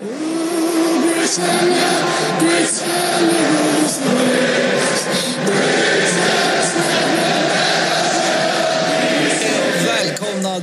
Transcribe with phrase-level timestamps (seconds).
[0.00, 0.16] Välkomna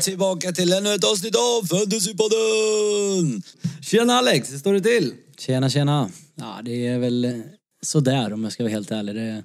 [0.01, 3.43] tillbaka till ännu ett avsnitt av Fantasypodden!
[3.81, 5.13] Tjena Alex, hur står det till?
[5.37, 6.09] Tjena, tjena.
[6.35, 7.41] Ja, det är väl
[7.81, 9.15] sådär om jag ska vara helt ärlig.
[9.15, 9.43] Det är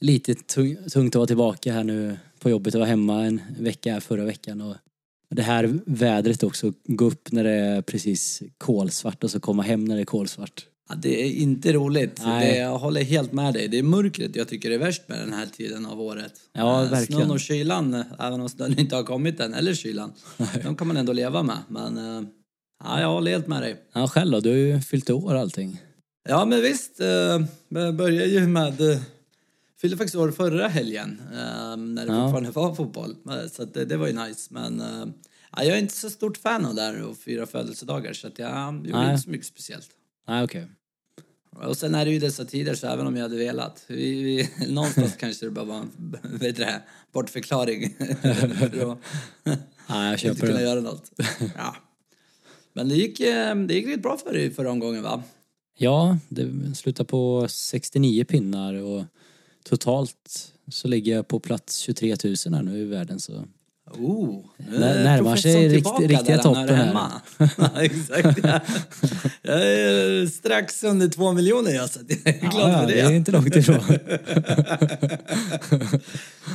[0.00, 2.74] lite tungt att vara tillbaka här nu på jobbet.
[2.74, 4.76] Jag var hemma en vecka här förra veckan och
[5.30, 9.84] det här vädret också, gå upp när det är precis kolsvart och så komma hem
[9.84, 10.66] när det är kolsvart.
[10.88, 12.20] Ja, det är inte roligt.
[12.24, 12.52] Nej.
[12.52, 13.68] Det, jag håller helt med dig.
[13.68, 16.32] Det är mörkret jag tycker är värst med den här tiden av året.
[16.52, 17.20] Ja, Eh, verkligen.
[17.20, 20.12] Snön och kylan, även om snön inte har kommit än, eller kylan,
[20.62, 21.58] de kan man ändå leva med.
[21.68, 22.22] Men eh,
[22.84, 23.76] ja, jag håller helt med dig.
[23.92, 24.40] Ja, själv då?
[24.40, 25.80] Du har ju fyllt år allting.
[26.28, 27.00] Ja, men visst.
[27.00, 27.06] Eh,
[27.68, 28.80] jag började ju med...
[29.80, 32.22] Fyllde faktiskt år förra helgen, eh, när det Ja.
[32.22, 33.16] fortfarande var fotboll.
[33.30, 34.48] Eh, Så det, det var ju nice.
[34.54, 35.06] Men eh,
[35.56, 38.38] ja, jag är inte så stort fan av det här och fira födelsedagar, så att
[38.38, 39.10] jag gjorde Nej.
[39.10, 39.88] inte så mycket speciellt.
[40.28, 40.66] Nej, okej.
[41.66, 44.48] Och sen är det ju dessa tider, så även om jag hade velat, vi, vi,
[44.72, 45.90] någonstans kanske det bara var en
[46.38, 48.98] vet det, bortförklaring för att
[49.88, 50.62] Ja, jag inte köper kunna det.
[50.62, 51.10] göra något.
[51.56, 51.76] Ja.
[52.72, 55.22] Men det gick, eh, det gick riktigt bra för dig förra omgången, va?
[55.78, 59.04] Ja, det slutar på 69 pinnar och
[59.64, 63.44] totalt så ligger jag på plats 23 000 här nu i världen så
[63.98, 67.10] Oh, När- är närmar sig rikt- riktiga toppen här.
[67.58, 68.38] Ja, exakt.
[68.42, 68.60] Ja.
[69.42, 72.92] Jag är strax under två miljoner, jag, så jag är glad ja, för det.
[72.94, 73.80] det är inte långt ifrån.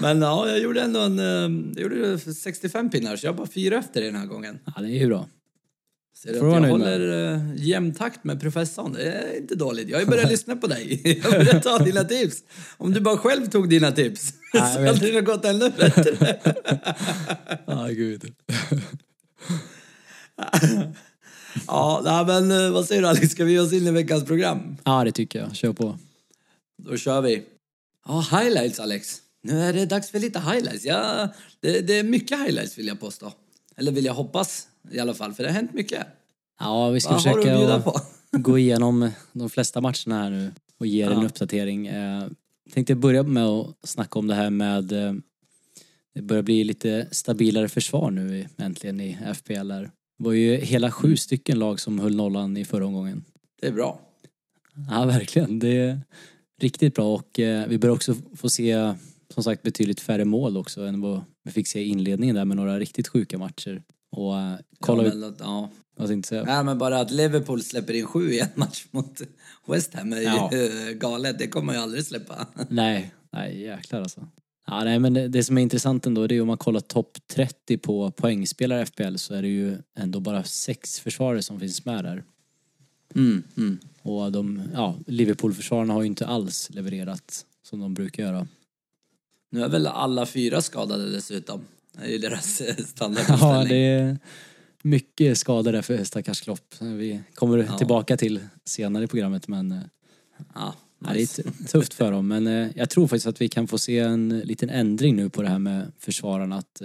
[0.02, 1.26] Men ja, jag gjorde ändå en, eh,
[1.76, 4.60] jag gjorde 65 pinnar, så jag var fyra efter den här gången.
[4.66, 5.28] Ja, det är ju bra.
[6.26, 8.94] Ser du att jag håller uh, jämn takt med professorn?
[8.94, 9.90] Det är inte dåligt.
[9.90, 11.02] Jag har börjat lyssna på dig.
[11.24, 12.44] Jag har börjat ta dina tips.
[12.78, 16.40] Om du bara själv tog dina tips så hade det gått ännu bättre.
[17.68, 18.34] Ja, gud.
[21.68, 23.32] Ja, men eh, vad säger du Alex?
[23.32, 24.78] Ska vi ge oss in i veckans program?
[24.84, 25.56] Ja, det tycker jag.
[25.56, 25.98] Kör på.
[26.78, 27.44] Då kör vi.
[28.08, 29.18] Ja, highlights Alex.
[29.44, 30.86] Nu är det dags för lite highlights.
[30.86, 31.30] Ja,
[31.60, 33.34] det, det är mycket highlights vill jag påstå.
[33.78, 36.08] Eller vill jag hoppas i alla fall, för det har hänt mycket.
[36.60, 37.82] Ja, vi ska Vad försöka
[38.32, 41.26] gå igenom de flesta matcherna här nu och ge er en Ja.
[41.26, 41.88] uppdatering.
[41.88, 42.28] Eh,
[42.74, 45.14] tänkte börja med att snacka om det här med eh,
[46.16, 49.82] det börjar bli lite stabilare försvar nu äntligen i FPL här.
[50.18, 53.24] Det var ju hela sju stycken lag som höll nollan i förra omgången.
[53.62, 54.00] Det är bra.
[54.90, 55.60] Ja, verkligen.
[55.60, 56.02] Det är
[56.62, 58.94] riktigt bra och eh, vi börjar också få se
[59.34, 62.58] som sagt betydligt färre mål också än vad vi fick se i inledningen där med
[62.58, 63.84] några riktigt sjuka matcher.
[64.16, 65.70] Och eh, kolla ja, ut, att- ja.
[65.98, 66.44] vad tänkte säga?
[66.44, 69.22] Nej, men bara att Liverpool släpper in sju i en match mot
[69.68, 70.52] West Ham är ju Ja.
[70.54, 71.40] eh, galet.
[71.40, 72.48] Det kommer man ju aldrig släppa.
[72.70, 74.28] Nej, nej jäklar alltså.
[74.68, 77.18] Ja, nej, men det, det som är intressant ändå det är om man kollar topp
[77.28, 81.86] 30 på poängspelare i FPL så är det ju ändå bara sex försvarare som finns
[81.86, 82.24] med där.
[83.16, 83.80] Mm, mm.
[84.02, 88.48] Och de, ja, Liverpool-försvararna har ju inte alls levererat som de brukar göra.
[89.52, 91.62] Nu är väl alla fyra skadade dessutom.
[91.98, 93.68] Det är ju deras eh, Ja, standarduppställning.
[93.70, 94.18] det är
[94.82, 96.76] mycket skador där för stackars Klopp.
[96.80, 97.78] Vi kommer Ja.
[97.78, 99.80] tillbaka till senare i programmet men eh,
[100.56, 102.28] Ja, ja, det är tufft för dem.
[102.28, 105.42] Men eh, jag tror faktiskt att vi kan få se en liten ändring nu på
[105.42, 106.58] det här med försvararna.
[106.58, 106.82] Att,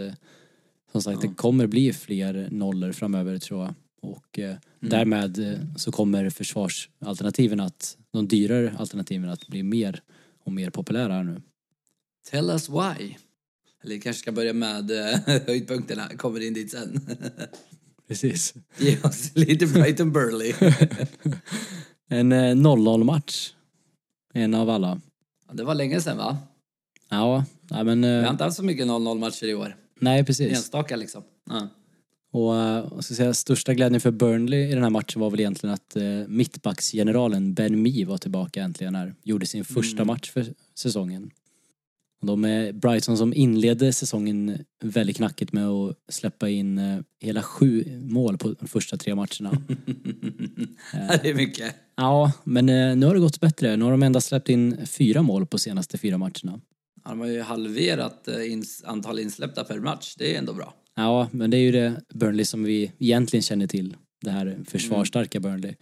[0.92, 1.28] som sagt, Ja.
[1.28, 3.74] det kommer bli fler nollor framöver tror jag.
[4.02, 10.02] Och eh, därmed eh, så kommer försvarsalternativen att, de dyrare alternativen att bli mer
[10.44, 11.42] och mer populära nu.
[12.30, 13.14] Tell us why.
[13.84, 17.00] Eller kanske ska börja med eh, höjdpunkterna, kommer in dit sen.
[18.08, 18.54] Precis.
[18.78, 20.54] Ge oss lite Brighton Burley.
[22.12, 23.52] En eh, 0-0 match.
[24.34, 25.00] En av alla.
[25.48, 26.38] Ja, det var länge sedan va?
[27.10, 28.00] Ja, nej men...
[28.02, 29.76] Vi har Eh, inte haft så mycket 0-0 matcher i år.
[30.00, 30.52] nej, precis.
[30.56, 31.22] Enstaka liksom.
[31.50, 31.68] Ja.
[32.32, 35.30] Och eh, vad ska jag säga, största glädjen för Burnley i den här matchen var
[35.30, 39.14] väl egentligen att eh, mittbacksgeneralen Ben Mee var tillbaka äntligen här.
[39.22, 41.30] Gjorde sin första match för säsongen.
[42.22, 48.00] De är Brighton som inledde säsongen väldigt knackigt med att släppa in eh, hela sju
[48.02, 49.50] mål på de första tre matcherna.
[51.22, 51.74] Det är mycket.
[51.96, 53.76] ja, men eh, nu har det gått bättre.
[53.76, 56.60] Nu har de endast släppt in fyra mål på senaste fyra matcherna.
[57.04, 58.34] De har ju halverat eh,
[58.84, 60.14] antal insläppta per match.
[60.18, 60.74] Det är ändå bra.
[60.96, 63.96] Ja, men det är ju det Burnley som vi egentligen känner till.
[64.20, 65.74] Det här försvarsstarka Burnley.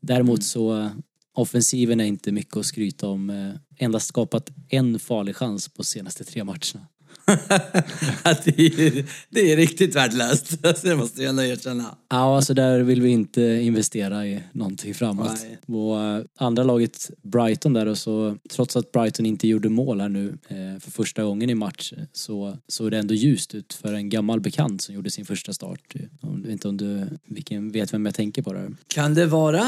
[0.00, 0.90] Däremot så eh,
[1.38, 3.30] offensiven är inte mycket att skryta om.
[3.30, 6.86] Eh, endast skapat en farlig chans på senaste tre matcherna.
[8.22, 10.62] att det, är, det är riktigt värdelöst.
[10.82, 11.96] Det måste jag ändå erkänna.
[12.10, 15.44] Ja, alltså där vill vi inte investera i någonting framåt.
[15.66, 15.78] Nej.
[15.78, 20.08] Och eh, andra laget Brighton där och så trots att Brighton inte gjorde mål här
[20.08, 24.08] nu eh, för första gången i match så såg det ändå ljust ut för en
[24.08, 25.94] gammal bekant som gjorde sin första start.
[26.20, 28.70] Jag vet inte om du vilken, vet vem jag tänker på där?
[28.88, 29.62] Kan det vara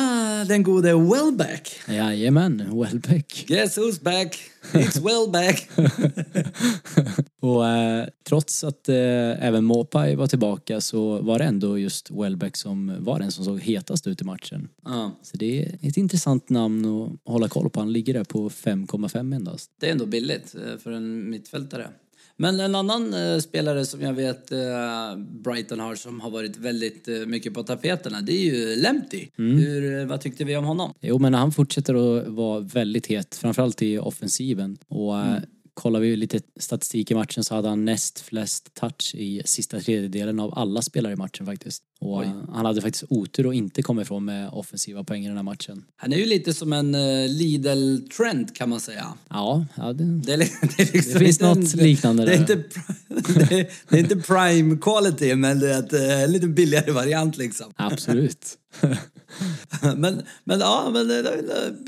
[0.45, 1.81] den gode Welbeck?
[1.89, 3.45] Jajamän, Welbeck.
[3.47, 4.39] Guess who's back?
[4.73, 5.69] It's Welbeck.
[7.41, 12.57] Och eh, trots att eh, även Mopai var tillbaka så var det ändå just Welbeck
[12.57, 14.69] som var den som såg hetast ut i matchen.
[14.85, 17.81] ja, Så det är ett intressant namn att hålla koll på.
[17.81, 19.71] Han ligger där på 5,5 endast.
[19.81, 21.89] det är ändå billigt eh, för en mittfältare.
[22.41, 24.59] Men en annan eh, spelare som jag vet eh,
[25.17, 29.29] Brighton har som har varit väldigt eh, mycket på tapeterna det är ju Lemty.
[29.37, 30.95] Hur, eh, vad tyckte vi om honom?
[31.01, 34.79] Jo, men han fortsätter att vara väldigt het, framförallt i offensiven.
[34.89, 35.37] Och eh,
[35.75, 40.41] kollar vi lite statistik i matchen så hade han näst flest touch i sista tredjedelen
[40.41, 41.83] av alla spelare i matchen faktiskt.
[42.01, 42.27] Och Oj.
[42.27, 45.45] eh, han hade faktiskt otur att inte komma ifrån med offensiva poäng i den här
[45.45, 45.85] matchen.
[45.97, 49.07] Han är ju lite som en uh, Lidl-trend kan man säga.
[49.29, 50.39] Ja, ja det, Det, är,
[50.77, 52.55] det, är liksom Det finns något liknande det är, inte,
[53.09, 57.73] det, det är inte prime quality men det är eh, en lite billigare variant liksom.
[57.77, 58.57] absolut.
[59.97, 61.25] Men, men ja, men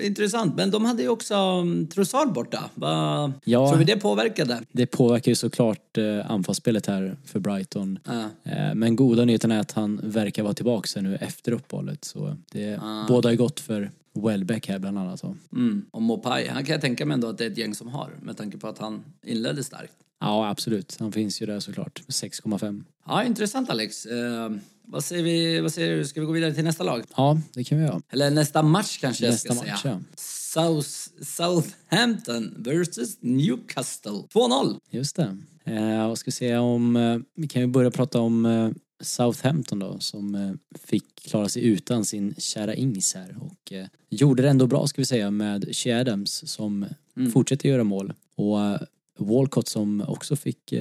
[0.03, 0.57] intressant.
[0.57, 2.71] Men de hade ju också um, Trossard borta.
[2.75, 3.69] Va, Ja.
[3.69, 4.61] Tror vi det påverkade?
[4.73, 7.99] Det påverkar ju såklart eh, anfallsspelet här för Brighton.
[8.05, 8.51] Ja.
[8.53, 12.05] Eh, men goda nyheten är att han verkar vara tillbaka nu efter uppehållet.
[12.05, 13.05] Så det Ah.
[13.09, 15.23] båda är gott för Welbeck här bland annat.
[15.23, 15.37] då.
[15.53, 15.85] Mm.
[15.91, 18.11] Och Mopai, han kan jag tänka mig ändå att det är ett gäng som har.
[18.23, 19.93] Med tanke på att han inledde starkt.
[20.21, 20.97] Ja, absolut.
[21.01, 22.03] Han finns ju där såklart.
[22.09, 22.85] 6,5.
[23.07, 24.07] Ja, intressant Alex.
[24.07, 24.51] Eh,
[24.87, 26.05] vad, säger vi, vad säger du?
[26.05, 27.03] Ska vi gå vidare till nästa lag?
[27.17, 28.01] Ja, det kan vi göra.
[28.11, 30.01] Eller nästa match kanske Nästa jag ska match, säga.
[30.01, 30.17] ja.
[30.17, 30.89] South,
[31.25, 34.11] Southampton versus Newcastle.
[34.35, 34.79] 2-0.
[34.91, 35.39] Just det.
[35.65, 36.97] Eh, vad ska vi säga om...
[36.97, 38.71] Eh, vi kan ju börja prata om eh,
[39.03, 44.43] Southampton då som eh, fick klara sig utan sin kära Ings här och eh, gjorde
[44.43, 46.87] det ändå bra ska vi säga med Shea Adams som
[47.33, 48.81] fortsätter göra mål och eh,
[49.19, 50.75] Walcott som också fick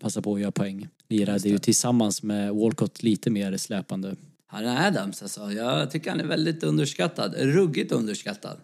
[0.00, 0.88] passa på att göra poäng.
[1.08, 4.16] Lirade ju tillsammans med Walcott lite mer släpande.
[4.46, 5.52] Han är Adams alltså.
[5.52, 7.34] Jag tycker han är väldigt underskattad.
[7.38, 8.56] Ruggigt underskattad.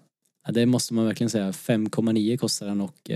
[0.46, 1.50] Ja, det måste man verkligen säga.
[1.50, 3.10] 5,9 kostar han och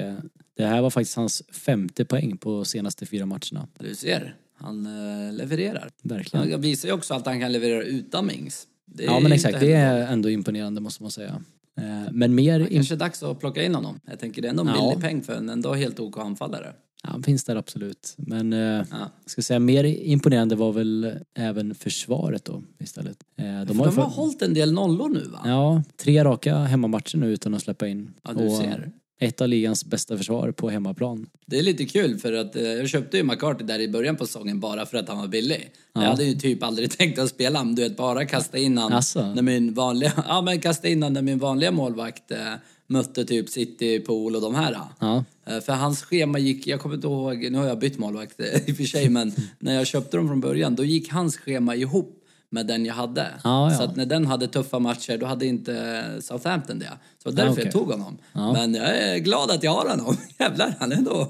[0.57, 3.69] det här var faktiskt hans femte poäng på senaste fyra matcherna.
[3.79, 5.89] Du ser, han eh, levererar.
[6.03, 6.51] Verkligen.
[6.53, 8.67] Han visar ju också att han kan leverera utan Mings.
[8.87, 11.43] Det är Ja men exakt, det är ändå imponerande måste man säga.
[11.81, 14.01] Eh, Men mer, im- Kanske dags att plocka in honom.
[14.07, 14.89] Jag tänker det är ändå en Ja.
[14.91, 16.73] billig peng för en ändå helt OK anfallare.
[17.03, 18.15] ja, han finns där absolut.
[18.17, 18.59] Men eh,
[18.91, 19.11] Ja.
[19.27, 23.17] ska säga mer imponerande var väl även försvaret då istället.
[23.39, 25.41] Eh, De De har, de har fått- hållit en del nollor nu va?
[25.45, 28.11] Ja, tre raka hemmamatcher nu utan att släppa in.
[28.23, 28.91] Ja, du Och ser.
[29.25, 31.27] Ett av ligans bästa försvar på hemmaplan.
[31.47, 34.27] Det är lite kul för att eh, jag köpte ju McCarthy där i början på
[34.27, 35.71] säsongen bara för att han var billig.
[35.93, 38.93] Jag hade ju typ aldrig tänkt att spela honom, du vet bara kasta in han
[38.93, 39.35] Asså?
[39.35, 42.39] när min vanliga, ja men kasta in han när min vanliga målvakt eh,
[42.87, 44.79] mötte typ City, Pool och de här.
[44.99, 48.41] Ja, Eh, För hans schema gick, jag kommer inte ihåg, nu har jag bytt målvakt
[48.41, 51.37] eh, i och för sig, men när jag köpte dem från början då gick hans
[51.37, 52.24] schema ihop
[52.55, 53.27] med den jag hade.
[53.45, 53.77] Ja, ja.
[53.79, 56.89] Så att när den hade tuffa matcher då hade inte Southampton det.
[57.23, 57.65] Så därför okej.
[57.65, 58.19] jag tog honom.
[58.33, 58.53] Ja.
[58.53, 60.17] Men jag är glad att jag har honom.
[60.39, 61.29] Jävlar, han är ändå...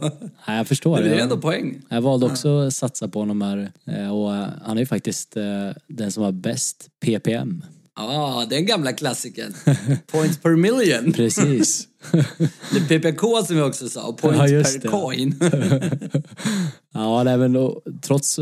[0.48, 1.00] Nej, jag förstår.
[1.00, 1.82] Det Jag- ändå poäng.
[1.88, 5.36] Jag valde också att satsa på honom här eh, och eh, han är ju faktiskt
[5.36, 5.42] eh,
[5.88, 7.64] den som har bäst PPM.
[7.96, 9.54] Ja, den gamla klassikern.
[10.12, 11.12] Points per million.
[11.12, 11.88] Precis.
[12.72, 14.88] Det är PPK som jag också sa, och points Ja, per det.
[14.88, 15.34] coin.
[16.94, 18.38] Ja, nej, men då, trots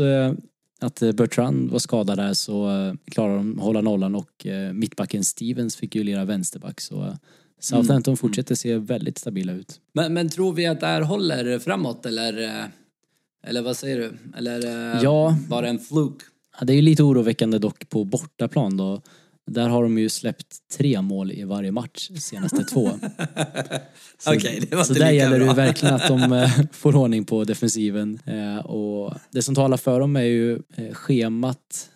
[0.83, 5.23] att eh, Bertrand var skadad där så eh, klarade de hålla nollan och eh, mittbacken
[5.23, 7.17] Stevens fick ju lira vänsterback så
[7.59, 8.17] Southampton Mm.
[8.17, 9.79] fortsätter se väldigt stabila ut.
[9.93, 12.65] men, men tror vi att det här håller framåt eller,
[13.47, 14.13] eller vad säger du?
[14.37, 14.59] Eller
[15.03, 15.37] Ja.
[15.49, 16.15] bara en fluk?
[16.59, 19.01] Ja, det är ju lite oroväckande dock på bortaplan då.
[19.51, 22.89] Där har de ju släppt tre mål i varje match senaste två.
[24.17, 25.53] Så, det var så där gäller det bra.
[25.53, 28.19] verkligen att de eh, får ordning på defensiven.
[28.25, 31.89] Eh, och det som talar för dem är ju eh, schemat.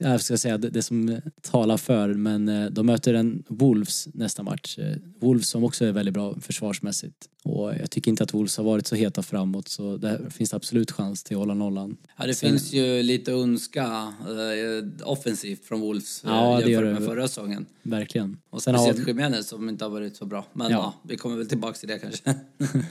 [0.00, 4.42] Jag ska säga det, det som talar för, men eh, de möter en Wolves nästa
[4.42, 4.78] match.
[4.78, 7.28] Eh, Wolves som också är väldigt bra försvarsmässigt.
[7.44, 10.56] Och jag tycker inte att Wolves har varit så heta framåt så där finns det
[10.56, 11.96] absolut chans till att hålla nollan.
[12.18, 16.92] Ja, det finns ju lite önska eh, offensivt från Wolves Ja, jämfört det.
[16.92, 17.66] med förra säsongen.
[17.82, 18.38] Verkligen.
[18.50, 20.46] Och Sen har, speciellt Jiménez som inte har varit så bra.
[20.52, 20.76] Men ja.
[20.78, 20.94] Ja.
[21.08, 22.34] vi kommer väl tillbaka till det kanske.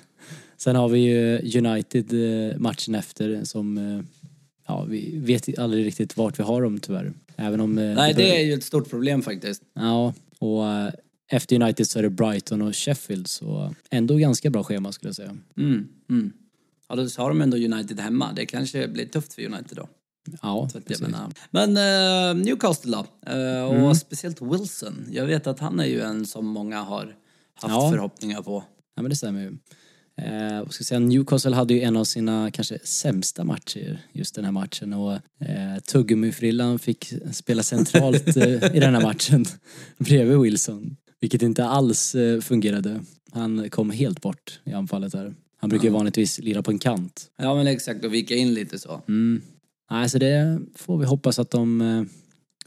[0.58, 2.14] Sen har vi ju United
[2.60, 3.78] matchen efter som,
[4.67, 7.13] ja vi vet aldrig riktigt vart vi har dem tyvärr.
[7.36, 7.77] Även om...
[7.77, 9.62] eh, Nej, det är ju ett stort problem faktiskt.
[9.74, 10.89] Ja, och eh,
[11.31, 15.15] efter United så är det Brighton och Sheffield så ändå ganska bra schema skulle jag
[15.15, 15.38] säga.
[15.57, 16.34] Mm, mm.
[16.89, 18.34] Ja, då har de ändå United hemma.
[18.36, 19.88] Det kanske blir tufft för United då.
[20.41, 21.01] Ja, Så att precis.
[21.07, 21.31] menar.
[21.51, 23.31] Men eh, Newcastle då?
[23.31, 23.95] Eh, och Mm.
[23.95, 25.05] speciellt Wilson.
[25.12, 27.05] Jag vet att han är ju en som många har
[27.55, 27.89] haft Ja.
[27.91, 28.63] förhoppningar på.
[28.95, 29.57] Ja, men det stämmer ju.
[30.22, 34.36] Eh, vad ska jag säga, Newcastle hade ju en av sina kanske sämsta matcher just
[34.36, 39.45] den här matchen och eh, Tuggummi-frillan fick spela centralt eh, i den här matchen
[39.98, 40.95] bredvid Wilson.
[41.22, 43.01] Vilket inte alls eh, fungerade.
[43.31, 45.34] Han kom helt bort i anfallet där.
[45.57, 47.31] Han brukar ju vanligtvis lira på en kant.
[47.38, 49.01] Ja men exakt, och vika in lite så.
[49.07, 49.41] Mm.
[49.91, 52.03] Nej, så det får vi hoppas att de eh,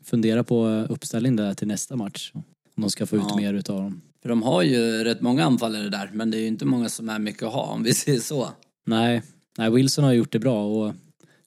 [0.04, 2.30] funderar på uppställning där till nästa match.
[2.76, 3.36] Om de ska få ut Ja.
[3.36, 4.00] mer utav dem.
[4.22, 7.08] För de har ju rätt många anfallare där, men det är ju inte många som
[7.08, 8.48] är mycket att ha om vi säger så.
[8.86, 9.22] Nej,
[9.58, 10.94] nej, Wilson har gjort det bra och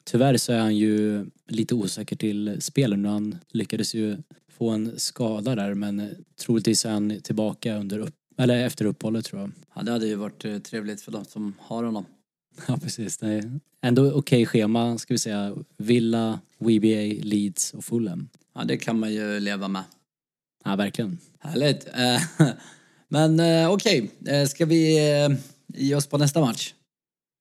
[0.04, 3.06] tyvärr så är han ju lite osäker till spelen.
[3.06, 4.18] Han lyckades ju
[4.58, 6.10] få en skada där men
[6.46, 9.52] troligtvis är han tillbaka under upp, eller efter uppehållet tror jag.
[9.76, 12.06] Ja, det hade ju varit eh, trevligt för de som har honom.
[12.68, 15.56] Ja precis, det är ändå okej schema ska vi säga.
[15.78, 18.30] Villa, WBA, Leeds och Fulham.
[18.56, 19.84] Ja, det kan man ju leva med.
[20.64, 21.18] Ja verkligen.
[21.40, 21.88] Härligt.
[21.88, 22.48] Eh,
[23.08, 25.00] Men eh, okej, Eh, ska vi
[25.68, 26.74] ge oss på nästa match?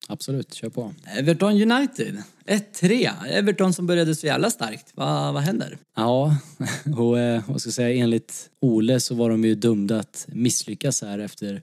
[0.07, 0.93] Absolut, kör på.
[1.17, 2.23] Everton United.
[2.45, 3.09] 1-3.
[3.27, 4.91] Everton som började så jävla starkt.
[4.97, 5.77] Va, vad händer?
[5.95, 6.37] Ja,
[6.97, 11.19] och vad ska jag säga, enligt Ole så var de ju dömda att misslyckas här
[11.19, 11.61] efter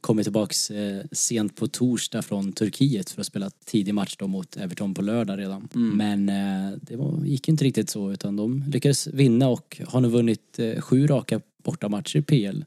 [0.00, 4.56] kommit tillbaks eh, sent på torsdag från Turkiet för att spela tidig match då mot
[4.56, 5.68] Everton på lördag redan.
[5.72, 10.08] Men eh, det var, gick inte riktigt så utan de lyckades vinna och har nu
[10.08, 12.64] vunnit eh, sju raka bortamatcher i PL.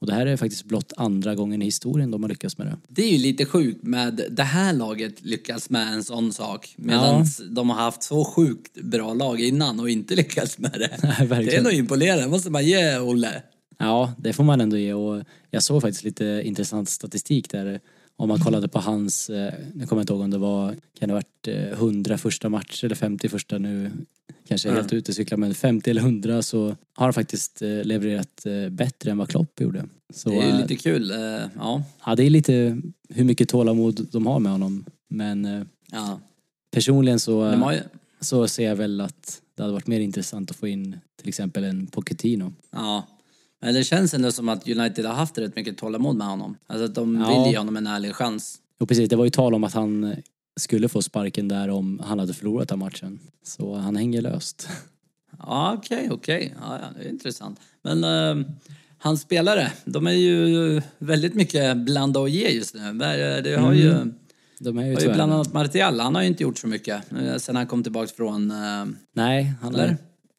[0.00, 2.76] Och det här är faktiskt blott andra gången i historien de har lyckats med det.
[2.88, 6.74] Det är ju lite sjukt med det här laget lyckas med en sån sak.
[6.78, 10.98] Medan de har haft så sjukt bra lag innan och inte lyckats med det.
[11.30, 13.42] Nej, det är nog imponerande, måste man ge Olle.
[13.78, 17.80] Ja, det får man ändå ge och jag såg faktiskt lite intressant statistik där.
[18.18, 21.08] Om man kollade på hans, eh, nu kommer jag inte ihåg om det var, kan
[21.08, 23.90] det ha varit eh, 100 första matcher eller 50 första nu,
[24.48, 28.68] kanske helt ute cyklar, men 50 eller 100 så har han faktiskt eh, levererat eh,
[28.68, 29.84] bättre än vad Klopp gjorde.
[30.14, 31.10] Så Det är eh, lite kul.
[31.10, 31.16] eh,
[31.56, 34.84] Ja, ja, det är lite hur mycket tålamod de har med honom.
[35.08, 36.20] Men eh, ja.
[36.70, 37.80] personligen så, ju,
[38.20, 41.64] så ser jag väl att det hade varit mer intressant att få in till exempel
[41.64, 42.52] en Pochettino.
[42.70, 43.06] ja.
[43.66, 46.56] Men det känns ändå som att United har haft rätt mycket tålamod med honom.
[46.66, 47.42] Alltså att de Ja.
[47.44, 48.58] vill ge honom en ärlig chans.
[48.80, 50.14] Och precis, det var ju tal om att han
[50.60, 53.18] skulle få sparken där om han hade förlorat den matchen.
[53.44, 54.68] Så han hänger löst.
[55.38, 56.54] Ja, okej, okej.
[56.60, 57.60] Ja, ja, det är intressant.
[57.82, 58.46] Men eh,
[58.98, 62.92] hans spelare, de är ju väldigt mycket blanda och ge just nu.
[63.42, 64.12] Det har ju,
[64.58, 67.12] De är ju har ju bland annat Martial, han har ju inte gjort så mycket
[67.12, 68.50] eh, sen han kom tillbaka från...
[68.50, 69.96] eh, Nej, han Eller?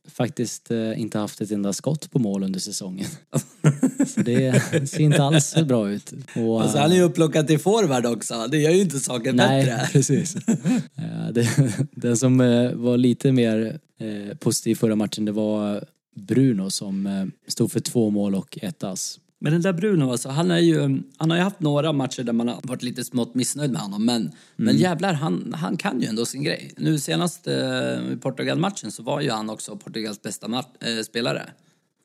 [0.07, 3.07] Faktiskt eh, inte haft ett enda skott på mål under säsongen.
[4.07, 6.13] Så det ser inte alls så bra ut.
[6.35, 9.65] Och, Alltså han är ju upplockad till forward också, det gör ju inte saken Nej,
[9.65, 9.87] bättre.
[9.91, 10.35] precis.
[10.95, 11.49] Ja, det,
[11.91, 15.83] den som eh, var lite mer eh, positiv förra matchen det var
[16.15, 19.19] Bruno som stod för två mål och ett ass.
[19.39, 22.33] Men den där Bruno alltså, han är ju, han har ju haft några matcher där
[22.33, 24.05] man har varit lite smått missnöjd med honom.
[24.05, 26.71] Men, men jävlar, han, han kan ju ändå sin grej.
[26.77, 27.53] Nu senast eh,
[28.13, 31.49] i Portugal-matchen så var ju han också Portugals bästa eh, spelare.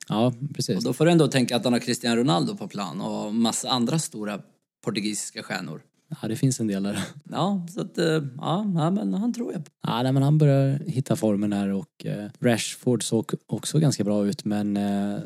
[0.07, 0.77] Ja, precis.
[0.77, 3.69] Och då får du ändå tänka att han har Cristiano Ronaldo på plan och massa
[3.69, 4.39] andra stora
[4.85, 5.81] portugisiska stjärnor.
[6.21, 6.99] Ja, det finns en del där.
[7.31, 8.05] Ja, så att, eh,
[8.37, 9.71] ja, ja, men han tror jag på.
[9.81, 14.27] Ja, nej, men han börjar hitta formen här och eh, Rashford såg också ganska bra
[14.27, 15.19] ut men eh,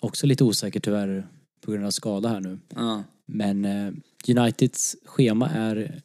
[0.00, 1.26] också lite osäker tyvärr
[1.60, 2.58] på grund av skada här nu.
[2.74, 3.04] Ja.
[3.26, 3.92] Men eh,
[4.28, 6.02] Uniteds schema är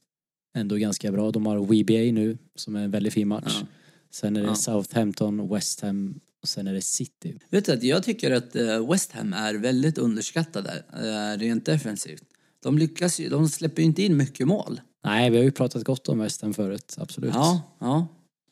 [0.58, 1.32] ändå ganska bra.
[1.32, 3.58] De har WBA nu som är en väldigt fin match.
[3.62, 3.68] Ja.
[4.12, 4.56] Sen är det Ja.
[4.56, 7.40] Southampton, West Ham och sen är det City.
[7.50, 12.24] Vet du att jag tycker att eh, West Ham är väldigt underskattade eh, rent defensivt.
[12.64, 14.82] De lyckas ju, de släpper ju inte in mycket mål.
[15.04, 17.34] Nej, vi har ju pratat gott om West Ham förut, absolut.
[17.34, 18.08] Ja, ja.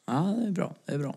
[0.07, 0.75] Ja, det är bra.
[0.85, 1.15] Det är bra.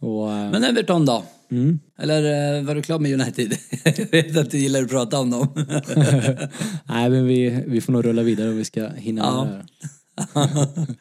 [0.00, 1.24] Och, Men Everton då?
[1.56, 1.78] Mm.
[1.98, 3.56] Eller eh, var du klar med United?
[3.84, 5.48] jag vet att du gillar att prata om dem.
[6.88, 9.44] Nej, men vi, vi får nog rulla vidare om vi ska hinna Ja.
[9.44, 10.96] med det här.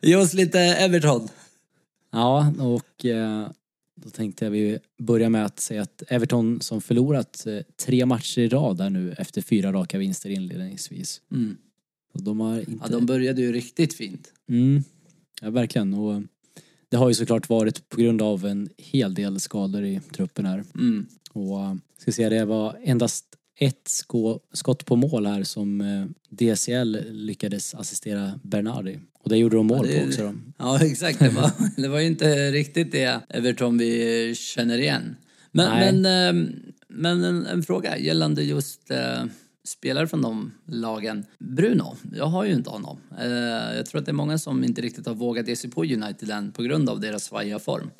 [0.02, 1.28] Ge oss lite Everton.
[2.12, 3.48] Ja, och eh,
[3.96, 8.38] då tänkte jag vi börjar med att säga att Everton som förlorat eh, tre matcher
[8.38, 11.20] i rad där nu efter fyra raka vinster inledningsvis.
[11.32, 11.56] Mm.
[12.14, 12.72] Och de har inte...
[12.82, 14.32] Ja, de började ju riktigt fint.
[14.48, 14.82] mm,
[15.42, 15.94] ja, verkligen.
[15.94, 16.22] Och
[16.90, 20.64] det har ju såklart varit på grund av en hel del skador i truppen här.
[20.74, 21.06] Mm.
[21.32, 23.24] Och eh, ska säga det var endast
[23.58, 24.04] ett
[24.52, 28.98] skott på mål här som eh, DCL lyckades assistera Bernardi.
[29.22, 30.22] Och det gjorde de mål det- på också.
[30.22, 30.34] Då.
[30.58, 31.18] Ja, exakt.
[31.18, 35.16] Det var, det var ju inte riktigt det Everton vi känner igen.
[35.52, 36.50] Men, men, eh,
[36.88, 38.90] men en, en fråga gällande just
[39.64, 41.24] spelare från de lagen.
[41.38, 42.98] Bruno, jag har ju inte honom.
[43.20, 43.28] Eh,
[43.76, 46.30] jag tror att det är många som inte riktigt har vågat ge sig på United
[46.30, 47.90] än på grund av deras svajiga form.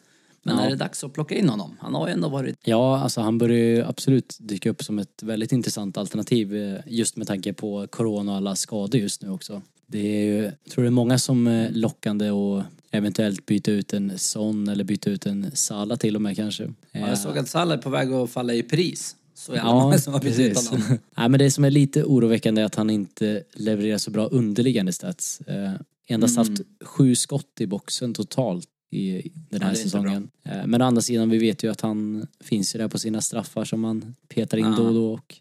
[0.43, 0.63] Men Ja.
[0.65, 1.77] är det dags att plocka in honom?
[1.81, 2.57] Han har ju ändå varit...
[2.65, 7.17] Ja, alltså han börjar ju absolut dyka upp som ett väldigt intressant alternativ eh, just
[7.17, 9.63] med tanke på corona och alla skador just nu också.
[9.87, 13.93] Det är ju, jag tror det är många som är lockande och eventuellt byta ut
[13.93, 16.63] en Son eller byta ut en Sala till och med kanske.
[16.93, 19.17] Ja, Eh, jag såg att Salah är på väg att falla i pris.
[19.41, 20.99] Så jävla Ja, många som har bytt ut honom.
[21.17, 24.93] Nej, men det som är lite oroväckande är att han inte levererar så bra underliggande
[24.93, 25.41] stats.
[25.41, 25.73] Eh,
[26.09, 26.49] endast Mm.
[26.51, 30.31] haft sju skott i boxen totalt i den Ja, här är inte säsongen.
[30.45, 33.21] Eh, men å andra sidan, vi vet ju att han finns ju där på sina
[33.21, 34.75] straffar som man petar in Ja.
[34.77, 35.37] då och då och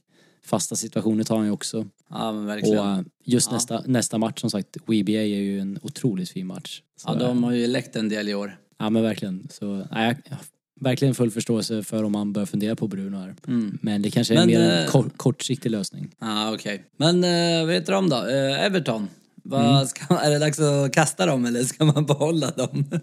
[0.45, 1.87] fasta situationer tar han ju också.
[2.09, 2.77] Ja, men Och verkligen.
[2.99, 3.53] eh, just Ja.
[3.55, 6.81] nästa, nästa match som sagt, WBA är ju en otroligt fin match.
[6.97, 8.57] Så, Ja, eh, de har ju läckt en del i år.
[8.77, 9.47] ja men verkligen.
[9.51, 10.37] Så, nej, jag,
[10.79, 13.35] verkligen full förståelse för om man bör fundera på Bruno här.
[13.47, 13.77] Mm.
[13.81, 16.11] Men det kanske är Men, mer eh, en kort, kortsiktig lösning.
[16.19, 16.83] Ja, okej.
[16.97, 18.15] Men eh, vad heter de då?
[18.15, 19.07] Eh, Everton.
[19.43, 19.85] Vad Mm.
[19.87, 22.85] ska, är det dags att kasta dem eller ska man behålla dem?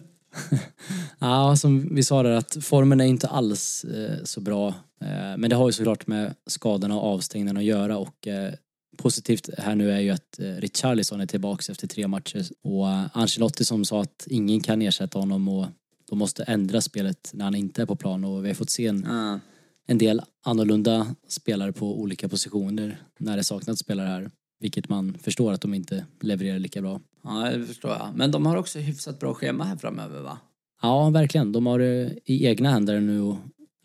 [1.18, 4.68] Ja, som vi sa där att formen är inte alls eh, så bra.
[5.00, 8.52] Eh, men det har ju såklart med skadorna och avstängningarna att göra och eh,
[8.96, 13.02] positivt här nu är ju att eh, Richarlison är tillbaks efter tre matcher och eh,
[13.12, 15.66] Ancelotti som sa att ingen kan ersätta honom och
[16.08, 18.86] de måste ändra spelet när han inte är på plan och vi har fått se
[18.86, 19.40] en, Ja.
[19.86, 24.30] en del annorlunda spelare på olika positioner när det saknats spelare här.
[24.60, 27.00] Vilket man förstår att de inte levererar lika bra.
[27.24, 28.08] ja, det förstår jag.
[28.14, 30.38] Men de har också hyfsat bra schema här framöver va?
[30.82, 31.52] Ja, verkligen.
[31.52, 33.36] De har det i egna händer nu och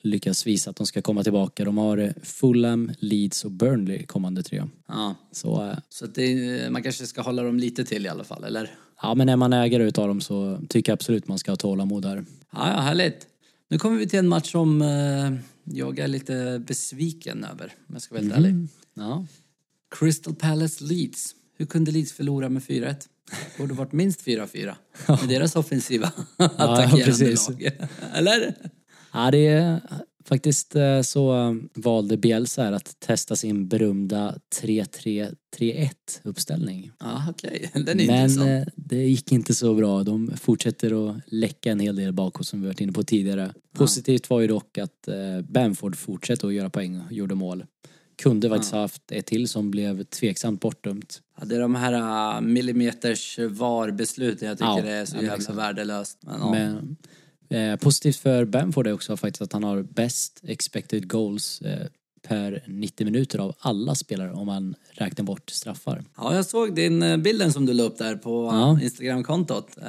[0.04, 1.66] lyckas visa att de ska komma tillbaka.
[1.66, 4.63] De har eh, Fulham, Leeds och Burnley kommande tre.
[4.88, 5.16] Ja.
[5.32, 8.72] Så eh, Så det, man kanske ska hålla dem lite till i alla fall, eller?
[9.01, 12.03] Ja, men är man ägare utav dem så tycker jag absolut man ska ha tålamod
[12.03, 12.25] där.
[12.51, 13.27] Ja, ja, härligt.
[13.70, 18.01] Nu kommer vi till en match som eh, jag är lite besviken över, om jag
[18.01, 18.67] ska vara helt ärlig.
[18.93, 19.25] Ja.
[20.00, 21.36] Crystal Palace Leeds.
[21.58, 22.96] Hur kunde Leeds förlora med 4-1?
[23.58, 24.75] Borde varit minst 4-4
[25.08, 27.50] med deras offensiva attackerande precis.
[27.50, 27.72] lag.
[28.13, 28.55] Eller?
[29.13, 29.81] ja, det är
[30.25, 35.90] faktiskt eh, så eh, valde Bielsa att testa sin berömda 3-3-3-1
[36.24, 36.92] uppställning.
[37.00, 37.72] Ja, okej.
[37.74, 38.50] Den är Men intressant.
[38.50, 40.04] eh, det gick inte så bra.
[40.04, 43.54] De fortsätter att läcka en hel del bakåt som vi varit inne på tidigare.
[43.74, 45.08] Positivt var ju dock att
[45.44, 47.66] Bamford fortsatte att göra poäng och gjorde mål.
[48.22, 51.22] Kunde faktiskt ha haft ett till som blev tveksamt bortdömt.
[51.39, 56.17] Ja, det är de här millimeters VAR-besluten jag tycker Ja, är så ja, jävla värdelöst.
[56.22, 56.52] Men, ja.
[56.52, 56.98] Men
[57.52, 61.88] eh, positivt för Bamford är också faktiskt att han har bäst expected goals eh,
[62.28, 66.04] per 90 minuter av alla spelare om man räknar bort straffar.
[66.18, 68.80] ja, jag såg din eh, bilden som du la upp där på uh, Ja.
[68.82, 69.78] Instagram-kontot.
[69.78, 69.86] Eh,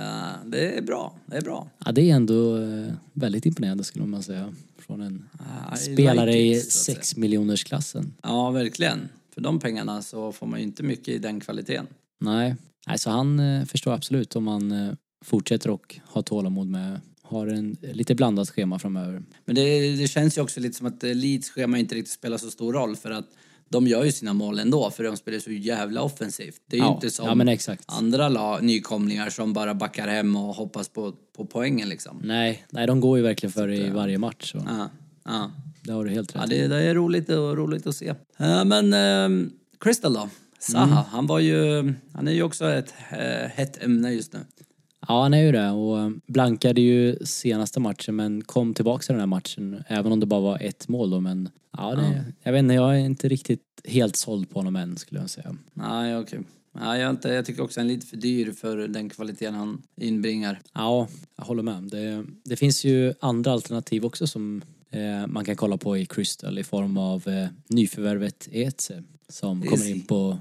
[0.46, 1.14] det är bra.
[1.26, 1.68] Det är bra.
[1.84, 4.54] Ja, det är ändå eh, väldigt imponerande skulle man säga.
[4.78, 5.28] Från en
[5.74, 6.94] I spelare like i it, säga.
[6.96, 8.14] 6 miljoners klassen.
[8.22, 9.08] Ja, verkligen.
[9.34, 11.86] För de pengarna så får man ju inte mycket i den kvaliteten.
[12.20, 12.56] Nej,
[12.96, 14.92] så han eh, förstår absolut om man eh,
[15.24, 19.22] fortsätter och har tålamod med, har en lite blandat schema framöver.
[19.44, 22.50] Men det, det känns ju också lite som att Leeds schema inte riktigt spelar så
[22.50, 23.26] stor roll för att
[23.68, 26.60] de gör ju sina mål ändå för de spelar så jävla offensivt.
[26.66, 30.54] Det är ju Ja, inte som ja, andra la, nykomlingar som bara backar hem och
[30.54, 32.20] hoppas på, på poängen liksom.
[32.24, 34.52] Nej, nej, de går ju verkligen för det i varje match.
[34.54, 34.88] Ja,
[35.24, 35.50] ja.
[35.84, 38.14] Det har du helt ja rätt det, det är roligt, och, roligt att se.
[38.36, 39.48] Ja, men eh,
[39.80, 40.28] Crystal då?
[40.58, 40.96] Zaha, Mm.
[40.96, 44.38] han var ju, han är ju också ett eh, hett ämne just nu.
[45.12, 49.12] Ja, han är ju det och eh, blankade ju senaste matchen men kom tillbaka till
[49.12, 52.52] den här matchen även om det bara var ett mål då men ja, det, jag
[52.52, 55.56] vet inte, jag är inte riktigt helt såld på honom än skulle jag säga.
[55.74, 56.40] Nej, okej.
[56.72, 59.54] Nej, jag, är inte, jag tycker också han är lite för dyr för den kvaliteten
[59.54, 60.60] han inbringar.
[60.72, 61.82] Ja, jag håller med.
[61.82, 66.58] Det, det finns ju andra alternativ också som eh, man kan kolla på i Crystal
[66.58, 70.38] i form av eh, nyförvärvet Eze som kommer in på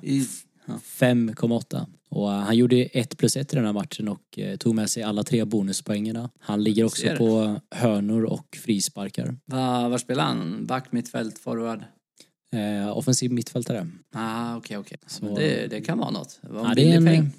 [0.65, 0.73] ja.
[0.83, 1.85] 5,8.
[2.09, 4.89] Och eh, han gjorde 1 plus 1 i den här matchen och eh, tog med
[4.89, 6.29] sig alla tre bonuspoängerna.
[6.39, 9.37] Han ligger också på hörnor och frisparkar.
[9.45, 10.65] Va, var spelar han?
[10.65, 11.83] Back, mittfält, forward?
[12.53, 13.87] Eh, offensiv mittfältare.
[14.13, 14.97] Ah, okej, okej.
[15.07, 16.39] Så- Men Det, det kan vara något.
[16.41, 17.29] Det var en Ja, det är en peng.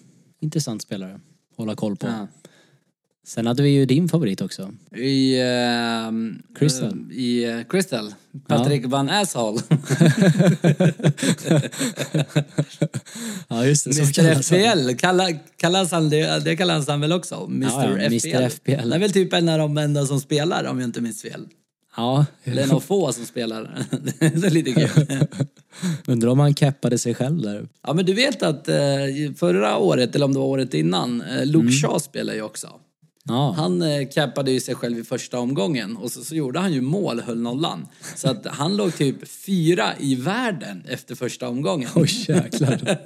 [0.41, 1.21] intressant spelare.
[1.57, 2.07] Hålla koll på.
[2.07, 2.27] Ja.
[3.27, 4.73] Sen hade vi ju din favorit också.
[4.97, 5.41] I...
[5.41, 7.07] ehm, Crystal.
[7.11, 8.15] eh, I eh, Crystal.
[8.49, 9.61] Patrick Van Asshole.
[13.49, 14.43] Ja just det, Mr.
[14.43, 14.97] FPL.
[14.99, 17.45] Kalla, kallas han det, det kallas han väl också?
[17.51, 18.49] Mr, Ja, ja, Mr.
[18.49, 18.57] FPL.
[18.57, 18.89] FPL.
[18.91, 21.47] Det är väl typ en av de enda som spelar om jag inte minns fel.
[21.97, 23.85] Ja, Eller en av få som spelar.
[24.19, 25.07] det är lite kul.
[26.07, 27.69] undrar om han cappade sig själv där.
[27.87, 28.77] Ja men du vet att eh,
[29.37, 31.73] förra året, eller om det var året innan, Luke Mm.
[31.73, 32.69] Shaw spelar ju också.
[33.29, 33.55] Ja.
[33.57, 36.81] Han eh, cappade ju sig själv i första omgången och så, så gjorde han ju
[36.81, 37.87] mål, höll nollan.
[38.17, 41.89] Så att han låg typ fyra i världen efter första omgången.
[41.95, 42.99] Oj jäklar.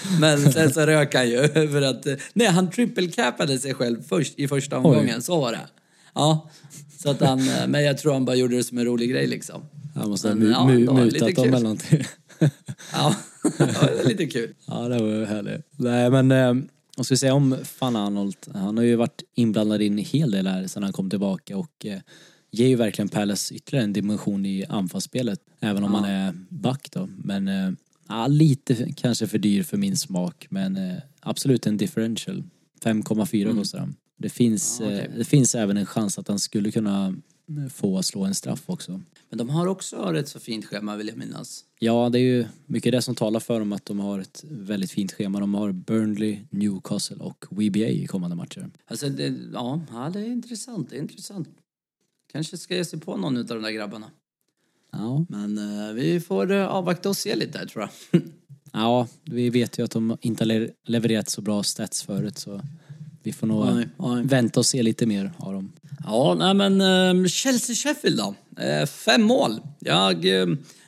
[0.20, 2.06] Men sen så rök han ju för att...
[2.34, 5.22] Nej, han trippelcappade sig själv först i första omgången.
[5.22, 5.60] Så var det.
[6.14, 6.50] Ja.
[7.02, 7.40] Så att han...
[7.40, 9.62] eh, Men jag tror han bara gjorde det som en rolig grej liksom.
[9.94, 10.60] Han måste ha Men, mu- ja,
[10.92, 12.04] mu- lite mutat dem eller någonting.
[12.92, 13.14] Ja,
[13.58, 14.54] det var lite kul.
[14.66, 15.66] Ja, det var härligt.
[15.76, 16.54] Nej, men eh,
[16.96, 18.36] vad ska vi säga om Fan Arnold?
[18.54, 21.86] Han har ju varit inblandad i en hel del här sedan han kom tillbaka och
[21.86, 21.98] eh,
[22.50, 25.40] ger ju verkligen Palace ytterligare en dimension i anfallsspelet.
[25.60, 25.98] Även om Ja.
[25.98, 27.08] han är back då.
[27.18, 27.70] Men eh,
[28.08, 30.46] ja, lite kanske för dyr för min smak.
[30.50, 32.42] Men eh, absolut en differential.
[32.84, 33.94] 5,4 kostar han.
[34.18, 34.92] Det finns, Mm.
[34.92, 35.10] Ja, okej.
[35.12, 37.14] eh, det finns även en chans att han skulle kunna
[37.74, 39.00] få slå en straff också.
[39.28, 41.64] Men de har också rätt så fint schema vill jag minnas.
[41.78, 44.90] Ja, det är ju mycket det som talar för dem att de har ett väldigt
[44.90, 45.40] fint schema.
[45.40, 48.70] De har Burnley, Newcastle och WBA i kommande matcher.
[48.86, 50.90] Alltså, det, ja, ja, det är intressant.
[50.90, 51.48] Det är intressant.
[52.32, 54.10] Kanske ska jag se på någon av de där grabbarna.
[54.92, 55.26] Ja.
[55.28, 58.22] Men eh, vi får eh, avvakta och se lite där tror jag.
[58.72, 62.60] ja, vi vet ju att de inte har le- levererat så bra stats förut så
[63.26, 64.22] vi får nog Nej, nej.
[64.24, 65.72] vänta och se lite mer av dem.
[66.04, 68.34] Ja, nej men eh, Chelsea-Sheffield då.
[68.62, 69.60] Eh, fem mål.
[69.78, 70.46] Jag eh,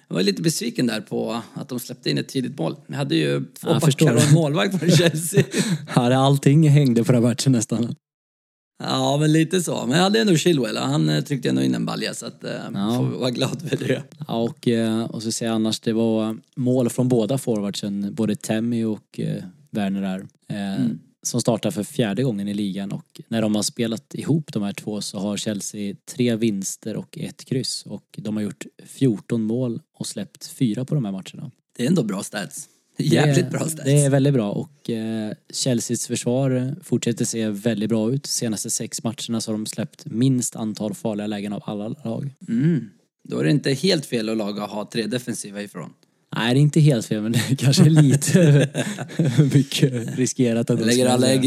[0.08, 2.76] var lite besviken där på att de släppte in ett tidigt mål.
[2.86, 5.44] Jag hade ju två förstår backar och en målvakt för Chelsea.
[5.88, 7.94] Här allting hängde på den matchen nästan.
[8.84, 9.86] ja, men lite så.
[9.86, 12.50] Men jag hade ändå Chilwell han eh, tryckte ändå in en balja så att eh,
[12.74, 12.94] Ja.
[12.96, 14.02] får vara glad för det.
[14.28, 18.36] Ja, och, eh, och så säger jag annars, det var mål från båda forwardsen, både
[18.36, 20.26] Temmy och eh, Werner där.
[20.48, 20.84] Eh,
[21.28, 24.72] Som startar för fjärde gången i ligan och när de har spelat ihop de här
[24.72, 29.80] två så har Chelsea tre vinster och ett kryss och de har gjort 14 mål
[29.94, 31.50] och släppt fyra på de här matcherna.
[31.76, 32.68] Det är ändå bra stats.
[32.98, 33.84] Jävligt det, bra stats.
[33.84, 38.26] Det är väldigt bra och eh, Chelseas försvar fortsätter se väldigt bra ut.
[38.26, 42.34] Senaste sex matcherna så har de släppt minst antal farliga lägen av alla lag.
[42.48, 42.90] Mm.
[43.24, 45.90] Då är det inte helt fel att laga ha tre defensiva ifrån.
[46.36, 48.68] Nej, det är inte helt fel men det är kanske är lite
[49.54, 50.70] mycket riskerat.
[50.70, 51.44] Att Lägger alla ägg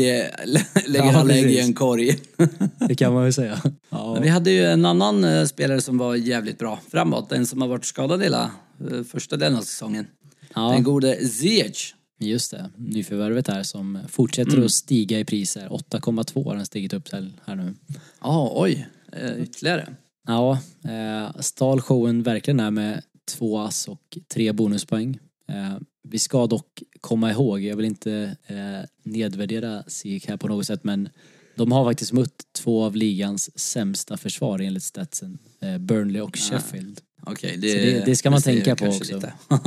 [1.51, 2.19] i, en korg.
[2.87, 3.61] Det kan man väl säga.
[3.89, 7.31] Ja, vi hade ju en annan eh, spelare som var jävligt bra framåt.
[7.31, 8.51] En som har varit skadad hela
[8.91, 10.07] eh, första delen av säsongen.
[10.53, 11.95] Den ja gode Ziyech.
[12.19, 12.69] just det.
[12.77, 15.67] Nyförvärvet här som fortsätter att stiga i priser.
[15.67, 17.73] 8,2 har den stigit upp till här nu.
[18.21, 18.87] Ja, oj.
[19.13, 19.87] Eh, ytterligare.
[20.27, 25.19] Ja, eh, stal showen verkligen här med två ass och tre bonuspoäng.
[25.47, 30.65] Eh, vi ska dock komma ihåg, jag vill inte eh, nedvärdera SIK här på något
[30.65, 31.09] sätt men
[31.55, 35.37] de har faktiskt mött två av ligans sämsta försvar enligt statsen.
[35.59, 37.01] Eh, Burnley och Sheffield.
[37.25, 39.21] Okej, Så det- det ska man tänka på också.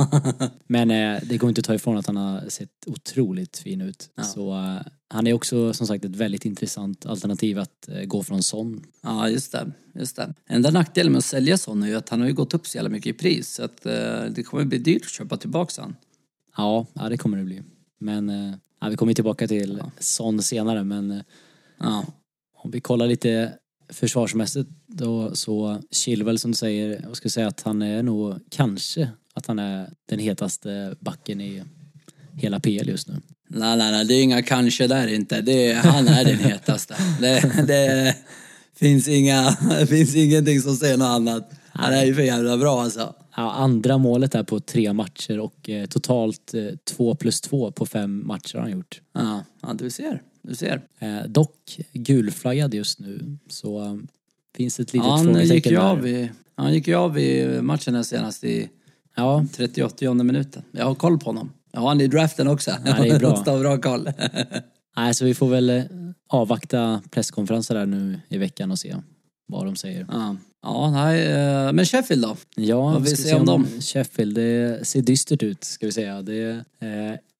[0.67, 4.09] Men eh, det går inte att ta ifrån att han har sett otroligt fin ut.
[4.15, 4.23] Ja.
[4.23, 4.77] Så eh,
[5.09, 8.83] han är också som sagt ett väldigt intressant alternativ att eh, gå från sån.
[9.03, 9.71] ja, just det.
[9.95, 10.33] Just det.
[10.49, 12.77] Enda nackdelen med att sälja sån är ju att han har ju gått upp så
[12.77, 13.53] jävla mycket i pris.
[13.53, 15.95] Så att eh, det kommer bli dyrt att köpa tillbaka han.
[16.57, 17.61] Ja, ja det kommer det bli.
[17.99, 19.91] Men eh, ja, vi kommer tillbaka till Ja.
[19.99, 21.21] sån senare men eh,
[21.79, 22.05] Ja.
[22.63, 23.53] om vi kollar lite
[23.89, 29.09] försvarsmässigt då så Chilwell som du säger, jag ska säga att han är nog kanske
[29.33, 31.63] att han är den hetaste backen i
[32.33, 33.13] hela PL just nu.
[33.47, 35.41] Nej, nej, nej, det är inga kanske där inte.
[35.41, 36.95] Det är, han är den hetaste.
[37.19, 38.15] Det, det
[38.75, 41.51] finns, inga, det finns ingenting som säger något annat.
[41.69, 43.15] Han är ju för jävla bra alltså.
[43.37, 47.85] Ja, andra målet är på tre matcher och eh, totalt eh, två plus två på
[47.85, 49.01] fem matcher har han gjort.
[49.13, 50.21] Ja, ja du ser.
[50.47, 50.81] Du ser.
[50.99, 53.95] Eh, dock gulflaggad just nu så eh,
[54.55, 57.95] finns ett litet Ja, han gick ju av i, han gick ju av i matchen
[57.95, 58.69] här senast i
[59.15, 60.63] Ja, 38 minuten.
[60.71, 61.51] Jag har koll på honom.
[61.71, 62.71] Jag har han i draften också.
[62.85, 63.43] Ja, det är bra.
[63.45, 64.11] Jag har bra koll.
[64.97, 65.83] nej, så vi får väl eh,
[66.29, 68.95] avvakta presskonferenser där nu i veckan och se
[69.47, 70.07] vad de säger.
[70.11, 72.35] Ja, ja nej, eh, men Sheffield då?
[72.55, 73.67] Ja, Vad vill ska se om dem?
[73.81, 76.21] Sheffield, det ser dystert ut ska vi säga.
[76.21, 76.65] Det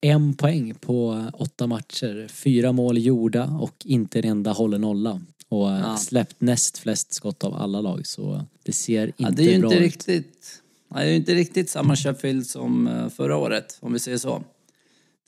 [0.08, 2.26] en poäng på åtta matcher.
[2.30, 5.20] Fyra mål gjorda och inte en enda hållen nolla.
[5.48, 5.96] Och eh, Ja.
[5.96, 9.58] släppt näst flest skott av alla lag så det ser inte Ja, det är ju
[9.60, 9.82] bra inte ut.
[9.82, 10.62] riktigt,
[10.94, 14.42] det är inte riktigt samma Sheffield som eh, förra året, om vi säger så.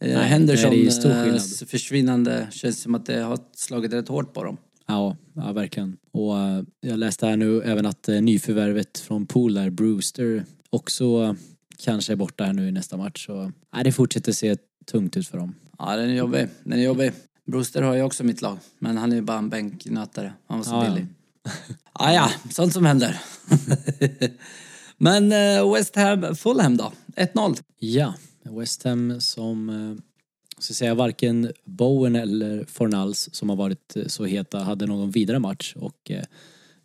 [0.01, 4.09] Det Nej, Henderson det är stor eh, försvinnande känns som att det har slagit rätt
[4.09, 4.57] hårt på dem.
[4.87, 5.97] Ja, ja verkligen.
[6.13, 6.35] Och
[6.81, 11.37] jag läste här nu även att nyförvärvet från Pool där, Brewster, också
[11.79, 13.27] kanske är borta här nu i nästa match.
[13.27, 14.57] Så nej, det fortsätter se
[14.91, 15.55] tungt ut för dem.
[15.79, 16.49] Ja, den är jobbig.
[16.65, 17.13] Den är jobbig.
[17.45, 20.33] Brewster har ju också mitt lag, men han är ju bara en bänknötare.
[20.47, 20.91] Han var så Ja, ja.
[20.95, 21.07] billig.
[21.93, 23.21] Ah, ja, sånt som händer.
[24.97, 26.93] men eh, West Ham, Fulham då?
[27.17, 27.57] 1-0.
[27.79, 30.03] Ja, West Ham som eh,
[30.59, 35.39] Så säga varken Bowen eller Fornals som har varit eh, så heta hade någon vidare
[35.39, 36.11] match och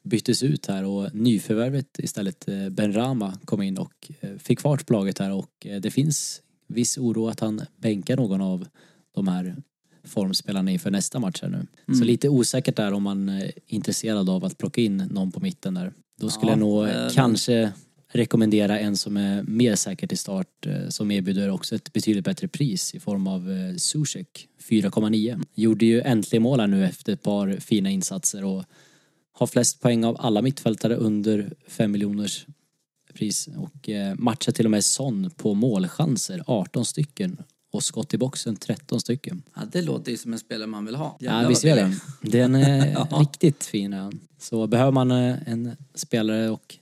[0.04, 5.20] byttes ut här och nyförvärvet istället Ben Rama kom in och fick fart på laget
[5.20, 8.67] här och det finns viss oro att han bänkar någon av
[9.15, 9.56] de här
[10.04, 11.95] formspelarna inför nästa match här nu.
[11.95, 15.73] Så lite osäkert där om man är intresserad av att plocka in någon på mitten
[15.73, 15.93] där.
[16.19, 17.71] Då skulle Ja, jag nog eh, kanske
[18.13, 22.47] rekommendera en som är mer säker till start eh, som erbjuder också ett betydligt bättre
[22.47, 25.43] pris i form av eh, Zuzek 4,9.
[25.56, 28.63] Gjorde ju äntligen mål här nu efter ett par fina insatser och
[29.32, 32.45] har flest poäng av alla mittfältare under 5 miljoners
[33.13, 37.38] pris och eh, matchar till och med Son på målchanser 18 stycken
[37.73, 39.43] och skott i boxen 13 stycken.
[39.56, 41.17] Ja, det låter ju som en spelare man vill ha.
[41.19, 41.99] Jävlar Ja, visst är billig.
[42.21, 42.32] den.
[42.32, 43.08] Den är Ja.
[43.19, 43.95] riktigt fin.
[44.39, 46.78] Så behöver man eh, en spelare och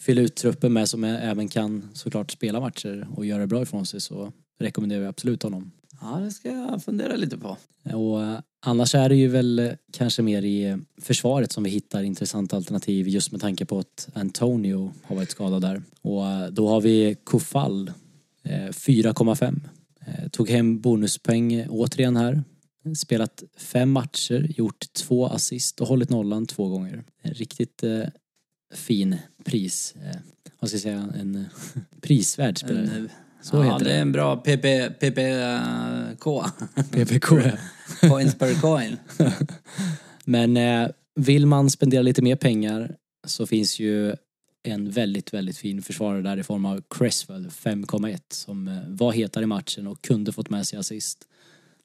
[0.00, 3.62] fylla ut truppen med som är- även kan såklart spela matcher och göra det bra
[3.62, 5.70] ifrån sig så rekommenderar vi absolut honom.
[6.00, 7.56] Ja, det ska jag fundera lite på.
[7.94, 11.70] Och eh, annars är det ju väl eh, kanske mer i eh, försvaret som vi
[11.70, 15.82] hittar intressanta alternativ just med tanke på att Antonio har varit skadad där.
[16.02, 17.92] Och eh, då har vi Kofall,
[18.42, 19.60] eh, 4,5.
[20.06, 22.42] Eh, Tog hem bonuspoäng återigen här.
[22.96, 27.04] Spelat fem matcher, gjort två assist och hållit nollan två gånger.
[27.22, 28.02] En riktigt eh,
[28.74, 29.94] fin pris.
[30.04, 30.16] Eh,
[30.60, 31.08] vad ska jag säga?
[31.20, 31.44] En
[32.00, 32.96] prisvärd spelare.
[32.96, 33.08] En,
[33.42, 34.00] Så ja, heter det är det.
[34.00, 36.44] en bra PP, PPK.
[36.90, 37.28] PPK.
[38.00, 38.96] Coins per coin.
[40.24, 44.14] Men eh, vill man spendera lite mer pengar så finns ju
[44.62, 49.42] en väldigt, väldigt fin försvarare där i form av Cresswell 5,1 som eh, var hetare
[49.42, 51.18] i matchen och kunde fått med sig assist.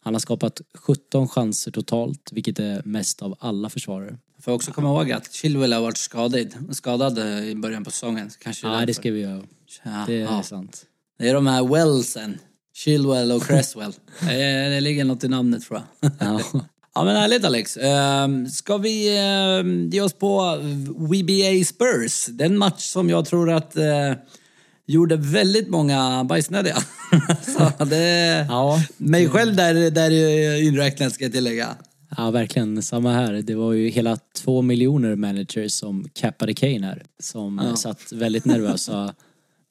[0.01, 4.17] Han har skapat 17 chanser totalt, vilket är mest av alla försvarare.
[4.41, 8.29] Får också komma ihåg att Chilwell har varit skadad, skadad eh, i början på säsongen.
[8.39, 8.85] Kanske Ja, därför.
[8.87, 9.43] det ska vi göra.
[9.83, 10.43] Ja, Det är ja.
[10.43, 10.85] sant.
[11.17, 12.37] det är de här Wellsen.
[12.75, 13.93] Chilwell och Cresswell.
[14.21, 16.11] det, ligger något i namnet tror jag.
[16.19, 16.41] Ja.
[16.95, 17.77] Ja men härligt Alex.
[17.77, 20.57] Ehm, ska vi ehm, ge oss på
[20.97, 22.25] WBA Spurs?
[22.25, 24.13] Den match som jag tror att eh,
[24.87, 26.77] gjorde väldigt många bajsnödiga.
[27.77, 28.45] Så det...
[28.49, 28.83] Ja.
[28.97, 31.67] Mig själv där, där är inräknat ska jag tillägga.
[32.17, 32.81] Ja, verkligen.
[32.81, 33.33] Samma här.
[33.33, 37.03] Det var ju hela två miljoner managers som cappade Kane här.
[37.19, 37.75] Som Ja.
[37.75, 39.13] satt väldigt nervösa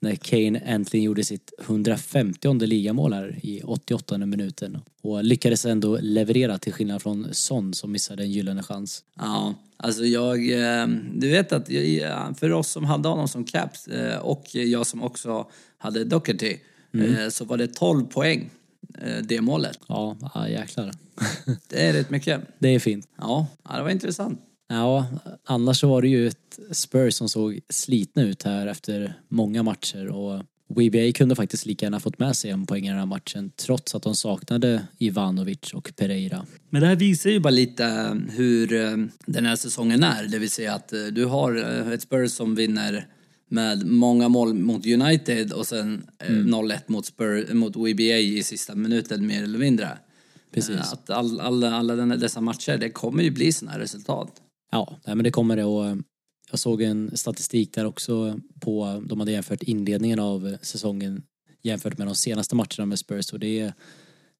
[0.00, 4.78] när Kane äntligen gjorde sitt 150 ligamål här i 88 minuten.
[5.02, 9.04] Och lyckades ändå leverera till skillnad från Son som missade en gyllene chans.
[9.18, 10.50] Ja, alltså jag...
[10.52, 14.86] eh, Du vet att jag- för oss som hade honom som caps eh, och jag
[14.86, 15.46] som också
[15.78, 16.56] hade Doherty
[16.94, 18.50] eh, så var det 12 poäng,
[18.98, 19.78] eh, det målet.
[19.88, 20.92] Ja, ja jäklar.
[21.68, 22.40] Det är rätt mycket.
[22.58, 23.08] Det är fint.
[23.18, 24.40] Ja, det var intressant.
[24.68, 25.06] Ja,
[25.44, 30.08] annars så var det ju ett Spurs som såg slitna ut här efter många matcher
[30.08, 33.50] och WBA kunde faktiskt lika gärna fått med sig en poäng i den här matchen
[33.56, 36.46] trots att de saknade Ivanovic och Pereira.
[36.70, 40.24] Men det här visar ju bara lite eh, hur eh, den här säsongen är.
[40.24, 41.54] Det vill säga att eh, du har
[41.92, 43.06] ett Spurs som vinner
[43.48, 48.74] med många mål mot United och sen eh, 0-1 mot, Spurs, mot WBA i sista
[48.74, 49.88] minuten mer eller mindre.
[50.52, 50.92] Precis.
[50.92, 54.42] Att all, alla, alla den, dessa matcher, det kommer ju bli sådana här resultat.
[54.70, 55.96] Ja, nej, men det kommer det och eh,
[56.50, 61.22] jag såg en statistik där också på, de hade jämfört inledningen av säsongen
[61.62, 63.72] jämfört med de senaste matcherna med Spurs och det är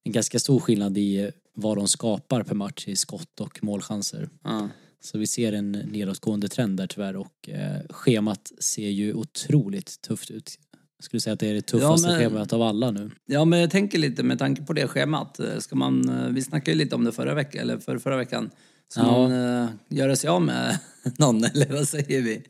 [0.04, 4.28] en ganska stor skillnad i vad de skapar per match i skott och målchanser.
[4.44, 4.68] Ja.
[5.00, 10.30] Så vi ser en nedåtgående trend där tyvärr och eh, schemat ser ju otroligt tufft
[10.30, 10.58] ut.
[10.96, 13.10] Jag skulle säga att det är det tuffaste men- schemat av alla nu.
[13.26, 15.40] Ja, men jag tänker lite med tanke på det schemat.
[15.40, 18.16] eh, Ska man, eh, vi snackade ju lite om det förra veckan, eller för förra
[18.16, 18.50] veckan.
[18.88, 19.06] Ska Ja.
[19.28, 20.78] man uh, göra sig av med
[21.18, 22.42] någon, eller vad säger vi?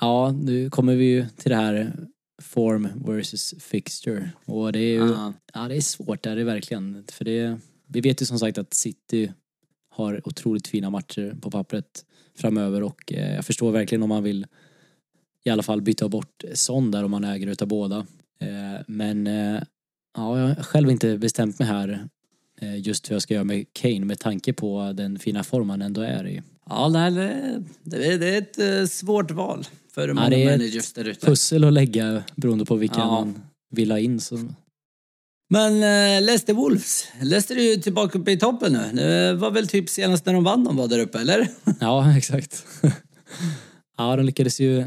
[0.00, 1.92] Ja, nu kommer vi ju till det här
[2.42, 5.32] form versus fixture och det är ju Ja.
[5.54, 7.04] Ja, det är svårt, det är det verkligen.
[7.12, 9.32] För det, vi vet ju som sagt att City
[9.90, 12.04] har otroligt fina matcher på pappret
[12.38, 14.46] framöver och eh, jag förstår verkligen om man vill
[15.44, 18.06] i alla fall byta bort Son där om man äger utav båda.
[18.40, 19.62] Eh, men eh,
[20.16, 21.98] ja, jag har själv inte bestämt mig här eh,
[22.66, 26.00] just hur jag ska göra med Kane med tanke på den fina form han ändå
[26.00, 26.42] är i.
[26.68, 26.88] Ja,
[27.84, 31.26] det, är- ett eh, svårt val för många det är ett managers där ute.
[31.26, 33.10] Pussel att lägga beroende på vilken Ja.
[33.10, 34.20] man vill ha in.
[34.20, 34.48] Så,
[35.50, 39.02] Men uh, Leicester Wolves, Leicester är ju tillbaka uppe i toppen nu.
[39.02, 41.48] Det var väl typ senast när de vann de var där uppe, eller?
[41.80, 42.66] Ja, exakt.
[43.98, 44.84] ja, de lyckades ju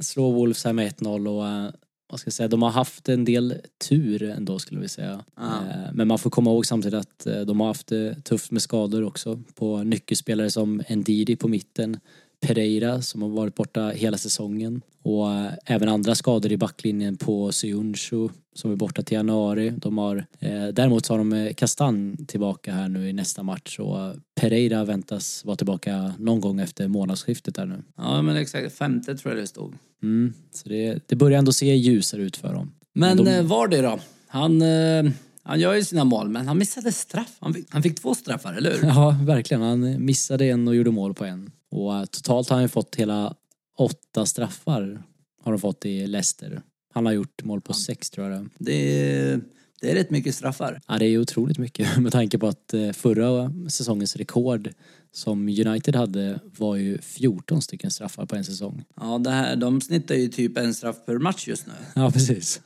[0.00, 1.70] slå Wolves här med 1-0 och eh,
[2.14, 3.54] vad ska jag säga, de har haft en del
[3.88, 5.24] tur ändå skulle vi säga.
[5.36, 5.42] Ja.
[5.42, 8.62] Eh, Men man får komma ihåg samtidigt att eh, de har haft det tufft med
[8.62, 12.00] skador också på nyckelspelare som Ndidi på mitten,
[12.40, 17.52] Pereira som har varit borta hela säsongen Och eh, även andra skador i backlinjen på
[17.52, 19.70] Suyunshu som är borta till januari.
[19.76, 23.78] De har, eh, däremot så har de eh, Kastan tillbaka här nu i nästa match
[23.78, 27.82] och Pereira väntas vara tillbaka någon gång efter månadsskiftet där nu.
[27.96, 28.74] Ja, men exakt.
[28.74, 29.74] Femte tror jag det stod.
[30.02, 32.72] Mm, så det, det börjar ändå se ljusare ut för dem.
[32.92, 33.98] Men de- eh, Vardy då?
[34.26, 35.04] Han, eh,
[35.42, 37.36] han gör ju sina mål, men han missade straff.
[37.40, 38.84] Han fick, han fick två straffar, eller hur?
[38.86, 39.62] Ja, verkligen.
[39.62, 41.50] Han missade en och gjorde mål på en.
[41.70, 43.34] Och eh, totalt har han ju fått hela
[43.78, 45.02] åtta straffar
[45.42, 46.62] har de fått i Leicester.
[46.94, 49.40] Han har gjort mål på sex tror jag det är.
[49.80, 50.80] Det är, rätt mycket straffar.
[50.88, 54.70] Ja, det är otroligt mycket med tanke på att eh, förra säsongens rekord
[55.12, 58.84] som United hade var ju 14 stycken straffar på en säsong.
[59.00, 61.72] Ja, det här, de snittar ju typ en straff per match just nu.
[61.94, 62.60] Ja, precis.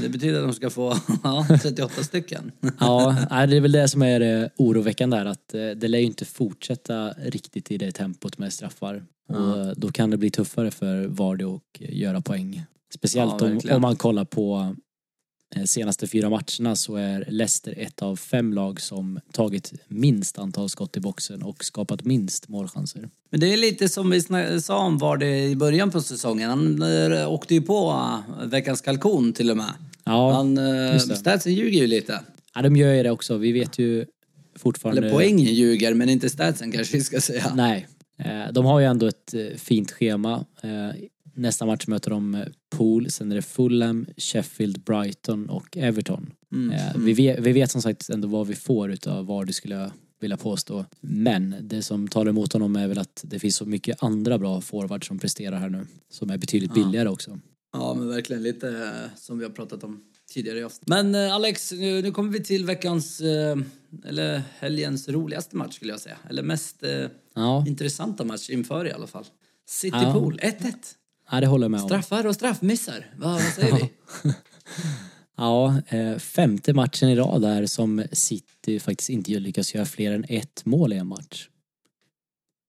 [0.00, 2.52] Det betyder att de ska få ja, 38 stycken.
[2.80, 6.04] Ja, det är väl det som är det oroväckande här att eh, det lär ju
[6.06, 9.04] inte fortsätta riktigt i det tempot med straffar.
[9.28, 12.64] Och eh, då kan det bli tuffare för Vardy att göra poäng.
[12.96, 14.76] Speciellt Ja, om, om man kollar på
[15.56, 20.68] eh, senaste fyra matcherna så är Leicester ett av fem lag som tagit minst antal
[20.68, 23.08] skott i boxen och skapat minst målchanser.
[23.30, 24.20] Men det är lite som vi
[24.60, 26.50] sa om var det i början på säsongen.
[26.50, 26.82] Han
[27.12, 27.90] eh, åkte ju på
[28.40, 29.72] eh, veckans kalkon till och med.
[30.04, 30.58] Ja, Han,
[31.00, 32.20] statsen ljuger ju lite.
[32.54, 33.36] ja de gör ju det också.
[33.36, 34.06] Vi vet ju
[34.56, 35.00] fortfarande...
[35.02, 37.52] Eller poängen ljuger, men inte statsen kanske vi ska säga.
[37.54, 37.88] Nej.
[38.52, 40.44] De har ju ändå ett fint schema.
[41.36, 46.32] Nästa match möter de eh, Pool, sen är det Fulham, Sheffield, Brighton och Everton.
[46.52, 46.70] Mm.
[46.72, 49.90] Eh, Vi, vet, vi vet som sagt ändå vad vi får utav Vardy skulle jag
[50.20, 50.84] vilja påstå.
[51.00, 54.60] Men det som talar emot honom är väl att det finns så mycket andra bra
[54.60, 55.86] forwards som presterar här nu.
[56.10, 57.38] Som är betydligt billigare också.
[57.72, 60.00] Ja, men verkligen lite eh, som vi har pratat om
[60.32, 60.88] tidigare i avsnitt.
[60.88, 63.20] Men eh, Alex, nu, nu kommer vi till veckans,
[64.04, 66.16] eller helgens roligaste match skulle jag säga.
[66.30, 66.82] Eller mest
[67.34, 69.24] Ja, intressanta match inför i alla fall.
[69.68, 70.12] City Ja.
[70.12, 70.72] Pool, 1-1.
[71.30, 71.88] Ja det håller jag med om.
[71.88, 73.06] Straffar och straffmissar.
[73.16, 73.90] Vad, vad säger vi?
[75.38, 80.24] Ja, eh, femte matchen i rad där som City faktiskt inte lyckas göra fler än
[80.28, 81.48] ett mål i en match.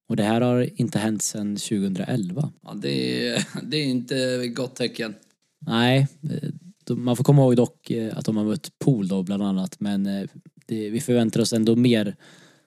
[0.10, 2.52] Och det här har inte hänt sedan 2011.
[2.64, 5.16] Ja, det, är, det är inte gott tecken.
[5.60, 6.08] Nej,
[6.90, 9.80] eh, man får komma ihåg dock eh, att de har mött Pool då bland annat
[9.80, 10.04] men
[10.66, 12.16] det, vi förväntar oss ändå mer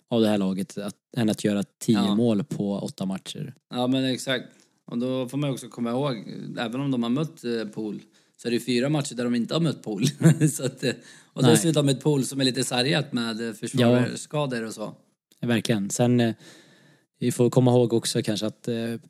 [0.09, 2.15] av det här laget att, än att göra tio Ja.
[2.15, 3.55] mål på åtta matcher.
[3.71, 4.45] Ja, men exakt.
[4.91, 6.17] Och då får man också komma ihåg,
[6.59, 8.03] även om de har mött eh, Pool,
[8.37, 10.05] så är det fyra matcher där de inte har mött Pool.
[10.53, 10.93] så att, eh,
[11.33, 11.51] och Nej.
[11.51, 14.95] dessutom ett Pool som är lite sargat med eh, försvarsskador och så.
[15.41, 15.91] Ja, Verkligen.
[15.91, 16.35] Sen
[17.19, 18.69] vi får komma ihåg också kanske att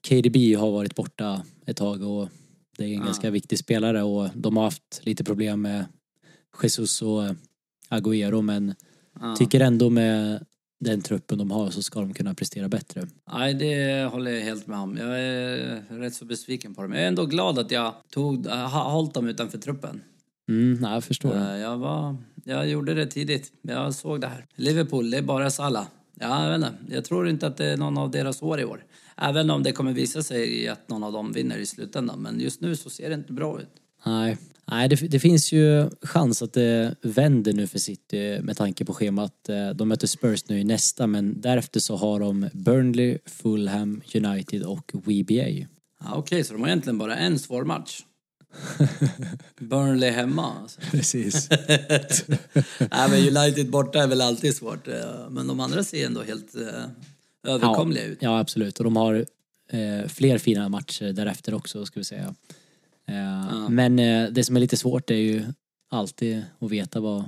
[0.09, 2.29] KDB har varit borta ett tag och
[2.79, 3.05] det är en Ja.
[3.05, 5.85] ganska viktig spelare och de har haft lite problem med
[6.63, 7.23] Jesus och
[7.91, 8.75] Agüero men
[9.21, 9.37] Ja.
[9.37, 10.47] tycker ändå med
[10.81, 13.07] den truppen de har så ska de kunna prestera bättre.
[13.33, 14.97] Nej, det håller jag helt med om.
[14.97, 16.93] Jag är rätt så besviken på dem.
[16.93, 20.01] Jag är ändå glad att jag tog, har hållit dem utanför truppen.
[20.49, 21.37] Mm, nej, jag förstår.
[21.37, 23.53] Eh, Jag, var, jag gjorde det tidigt.
[23.63, 24.47] Jag såg det här.
[24.55, 25.87] Liverpool, det är bara Salah.
[26.21, 26.95] Ja, jag vet inte.
[26.95, 28.85] Jag tror inte att det är någon av deras år i år.
[29.17, 32.23] Även om det kommer visa sig att någon av dem vinner i slutändan.
[32.23, 33.69] Men just nu så ser det inte bra ut.
[34.07, 34.39] Nej,
[34.71, 38.95] Nej det, det finns ju chans att det vänder nu för City med tanke på
[38.95, 39.49] schemat.
[39.49, 44.63] Eh, De möter Spurs nu i nästa men därefter så har de Burnley, Fulham, United
[44.63, 45.49] och WBA.
[46.05, 48.01] Ja, Okej, så de har egentligen bara en svår match.
[49.61, 50.55] Burnley hemma.
[50.63, 50.81] Alltså.
[50.91, 51.49] Precis.
[52.79, 54.89] Nej, men United borta är väl alltid svårt.
[54.89, 54.95] eh,
[55.31, 58.19] Men de andra ser ändå helt eh, överkomliga ut.
[58.21, 58.79] Ja, absolut.
[58.79, 59.15] Och de har
[59.71, 62.35] eh, fler fina matcher därefter också, ska vi säga.
[63.11, 65.45] Eh, Men eh, det som är lite svårt är ju
[65.91, 67.25] alltid att veta vad,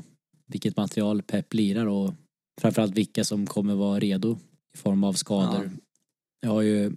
[0.46, 2.14] vilket material Pep lirar och
[2.60, 4.38] framförallt vilka som kommer vara redo
[4.74, 5.70] i form av skador.
[6.40, 6.92] Jag har ju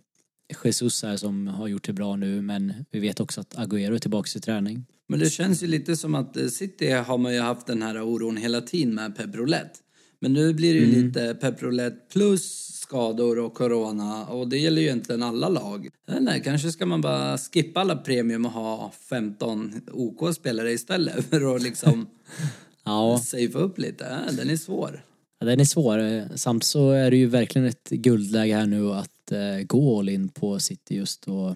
[0.63, 3.99] Jesus här som har gjort det bra nu, men vi vet också att Agüero är
[3.99, 4.85] tillbaka i träning.
[5.07, 8.01] Men det känns ju lite som att eh, City har man ju haft den här
[8.01, 9.79] oron hela tiden med Pep Roulette.
[10.19, 14.81] Men nu blir det ju lite Pep Roulette plus skador och corona och det gäller
[14.81, 15.89] ju egentligen alla lag.
[16.19, 21.61] Nej, kanske ska man bara skippa alla premium och ha 15 OK-spelare istället för att
[21.61, 22.07] liksom
[22.83, 24.23] Ja, safea upp lite.
[24.27, 25.03] Ja, Den är svår.
[25.39, 25.99] Ja, Den är svår.
[25.99, 30.09] Eh, Samt så är det ju verkligen ett guldläge här nu att eh, gå all
[30.09, 31.55] in på City just och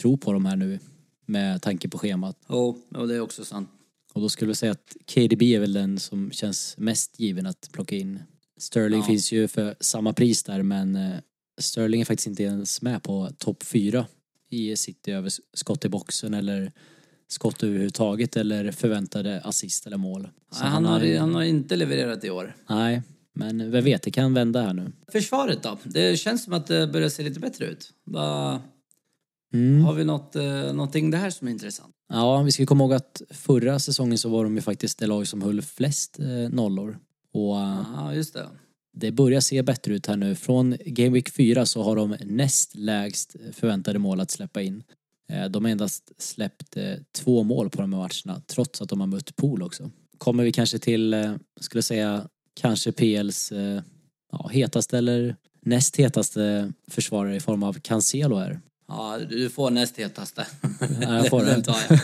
[0.00, 0.78] tro på dem här nu
[1.26, 2.36] med tanke på schemat.
[2.48, 3.68] Jo, och det är också sant.
[4.16, 7.68] Och då skulle jag säga att KDB är väl den som känns mest given att
[7.72, 8.22] plocka in.
[8.58, 9.06] Sterling Ja.
[9.06, 11.14] finns ju för samma pris där men eh,
[11.58, 14.06] Sterling är faktiskt inte ens med på topp fyra
[14.50, 16.72] i City över skott i boxen eller
[17.28, 20.28] skott överhuvudtaget eller förväntade assist eller mål.
[20.50, 22.56] Så han, har, han har inte levererat i år.
[22.68, 23.02] Nej,
[23.32, 24.92] men vem vet, det kan vända här nu.
[25.12, 25.78] Försvaret då?
[25.84, 27.92] Det känns som att det börjar se lite bättre ut.
[28.04, 28.60] Vad,
[29.54, 29.84] Mm.
[29.84, 31.94] Har vi något, eh, någonting där som är intressant?
[32.08, 35.26] Ja, vi ska komma ihåg att förra säsongen så var de ju faktiskt det lag
[35.26, 36.98] som höll flest eh, nollor.
[37.32, 38.48] Och eh, Ja, just det.
[38.96, 40.34] det börjar se bättre ut här nu.
[40.34, 44.82] Från Game Week 4 så har de näst lägst förväntade mål att släppa in.
[45.28, 49.00] Eh, De har endast släppt eh, två mål på de här matcherna trots att de
[49.00, 49.90] har mött Pool också.
[50.18, 52.28] Kommer vi kanske till, eh, skulle säga,
[52.60, 53.82] kanske PLs eh,
[54.32, 58.60] ja, hetaste eller näst hetaste försvarare i form av Cancelo här.
[58.88, 60.46] Ja, du får näst hetaste.
[61.00, 61.44] Ja, jag får.
[61.44, 61.98] Den tar jag.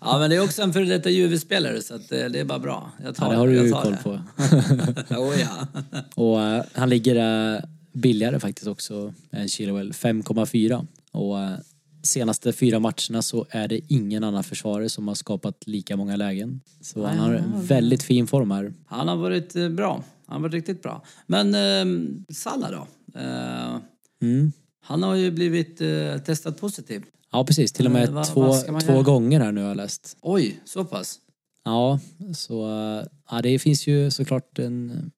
[0.00, 2.90] Ja, men det är också en före detta Juve-spelare så eh, det är bara bra.
[3.04, 3.98] Jag tar Ja, det har du ju koll det.
[4.02, 4.10] på.
[5.16, 5.66] oh, ja.
[6.14, 7.60] Och eh, han ligger eh,
[7.92, 10.86] billigare faktiskt också än Chilwell, 5,4.
[11.12, 11.50] Och eh,
[12.02, 16.60] senaste fyra matcherna så är det ingen annan försvarare som har skapat lika många lägen.
[16.80, 18.72] Så han har en väldigt fin form här.
[18.86, 20.04] Han har varit bra.
[20.26, 21.04] Han har varit riktigt bra.
[21.26, 22.86] Men eh, Salah då?
[24.22, 24.52] Mm.
[24.84, 27.02] Han har ju blivit eh, testad positiv.
[27.32, 29.02] Ja precis, till och med Eh, vad- två, man två göra?
[29.02, 30.16] gånger här nu har jag läst.
[30.20, 31.18] Oj, så pass?
[31.64, 32.00] Ja,
[32.34, 32.64] så
[32.98, 35.10] eh, ja, det finns ju såklart en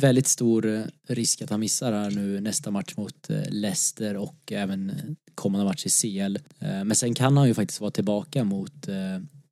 [0.00, 4.52] väldigt stor eh, risk att han missar här nu nästa match mot eh, Leicester och
[4.52, 4.96] även eh,
[5.34, 6.36] kommande match i CL.
[6.58, 8.94] Eh, Men sen kan han ju faktiskt vara tillbaka mot eh,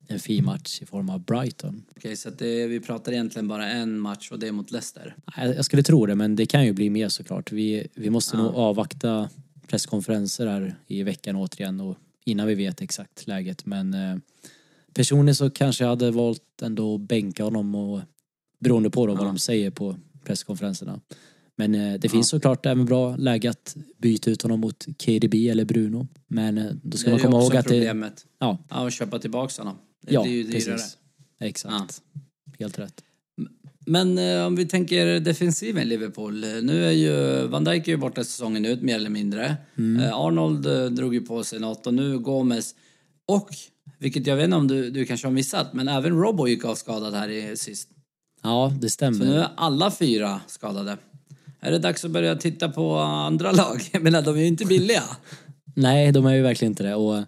[0.07, 1.83] en fin match i form av Brighton.
[1.97, 5.15] Okej, så att det, vi pratar egentligen bara en match och det är mot Leicester.
[5.37, 7.51] Jag skulle tro det, men det kan ju bli mer såklart.
[7.51, 9.29] Vi, vi måste nog avvakta
[9.67, 11.95] presskonferenser här i veckan återigen och
[12.25, 13.65] innan vi vet exakt läget.
[13.65, 14.17] Men eh,
[14.93, 18.01] personligen så kanske jag hade valt ändå att bänka honom och
[18.59, 19.27] beroende på då vad Ja.
[19.27, 20.99] de säger på presskonferenserna.
[21.55, 25.65] Men eh, det finns såklart även bra läge att byta ut honom mot KDB eller
[25.65, 26.07] Bruno.
[26.27, 27.69] Men eh, då ska det man komma ihåg att det...
[27.69, 28.25] problemet.
[28.39, 29.77] Ja, Ja, och köpa tillbaka honom.
[30.01, 30.75] Det ja blir ju dyrare.
[30.75, 30.97] precis.
[31.39, 32.01] Exakt.
[32.59, 33.01] Helt rätt.
[33.89, 36.43] Men eh, om vi tänker defensiven i Liverpool.
[36.43, 39.55] eh, Nu är ju Van Dijk är ju borta säsongen ut mer eller mindre.
[39.77, 40.03] Mm.
[40.05, 42.75] Eh, Arnold eh, drog ju på sig något och nu Gomez.
[43.27, 43.49] Och,
[43.99, 46.75] vilket jag vet inte om du, du kanske har missat, men även Robbo gick av
[46.75, 47.89] skadad här i sist.
[48.43, 49.17] Ja, det stämmer.
[49.19, 50.97] Så nu är alla fyra skadade.
[51.59, 53.89] Är det dags att börja titta på andra lag?
[53.91, 55.03] Jag menar, de är ju inte billiga.
[55.75, 56.95] Nej, de är ju verkligen inte det.
[56.95, 57.23] Och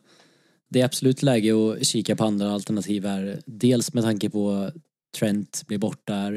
[0.69, 3.41] det är absolut läge att kika på andra alternativ här.
[3.45, 4.71] Dels med tanke på
[5.17, 6.33] Trent blir borta här.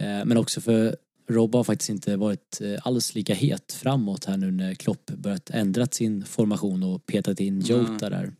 [0.00, 0.96] eh, Men också för
[1.28, 5.50] Rob har faktiskt inte varit eh, alls lika het framåt här nu när Klopp börjat
[5.50, 8.32] ändrat sin formation och petat in Jota där.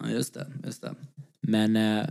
[0.00, 0.46] Ja, just det.
[0.64, 0.94] Just det.
[1.40, 2.06] Men eh,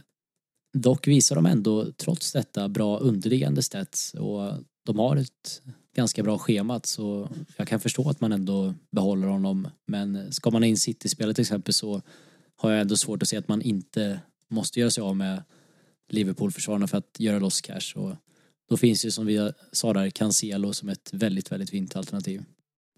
[0.73, 4.53] dock visar de ändå trots detta bra underliggande stats och
[4.85, 5.61] de har ett
[5.95, 9.67] ganska bra schemat så jag kan förstå att man ändå behåller honom.
[9.85, 12.01] Men ska man in City-spelet till exempel så
[12.55, 15.43] har jag ändå svårt att se att man inte måste göra sig av med
[16.09, 17.93] Liverpool-försvararna för att göra loss cash.
[17.95, 18.15] Och
[18.69, 22.43] då finns ju som vi sa där Cancelo som ett väldigt, väldigt fint alternativ.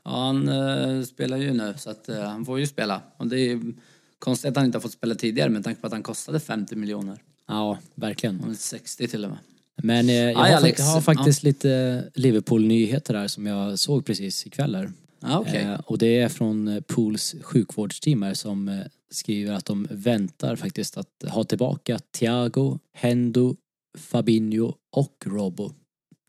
[0.03, 3.01] Ja, han eh, spelar ju nu så att eh, han får ju spela.
[3.17, 3.73] Och det är ju
[4.19, 6.75] konstigt att han inte har fått spela tidigare med tanke på att han kostade 50
[6.75, 7.21] miljoner.
[7.47, 8.39] Ja, verkligen.
[8.39, 9.39] Och 60 till och med.
[9.83, 10.79] Men eh, jag, Aj, har, Alex.
[10.79, 14.91] jag har faktiskt lite Liverpool-nyheter här som jag såg precis ikväll här.
[15.19, 15.61] Ja, okej.
[15.61, 18.79] Eh, och det är från eh, Pools sjukvårdsteam här som eh,
[19.11, 23.55] skriver att de väntar faktiskt att ha tillbaka Thiago, Hendo,
[23.97, 25.71] Fabinho och Robbo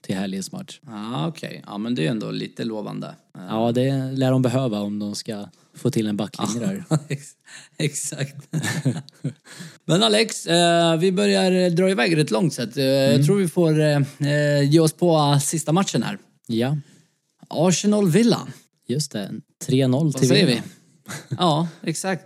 [0.02, 0.80] till helgens match.
[0.86, 1.62] Ja, okej.
[1.66, 3.14] Ja, men det är ändå lite lovande.
[3.34, 6.84] Ja, det lär de behöva om de ska få till en backlinje där.
[7.08, 7.36] Ex-
[7.76, 8.36] Exakt.
[9.84, 13.48] Men Alex, eh, vi börjar dra iväg rätt långt så att, eh, jag tror vi
[13.48, 16.18] får eh, eh, ge oss på eh, sista matchen här.
[16.46, 16.76] Ja,
[17.48, 18.48] Arsenal-Villa.
[18.86, 19.30] just det.
[19.66, 20.62] 3-0 Vad till säger Villa.
[21.30, 21.36] vi?
[21.38, 22.24] Ja, exakt.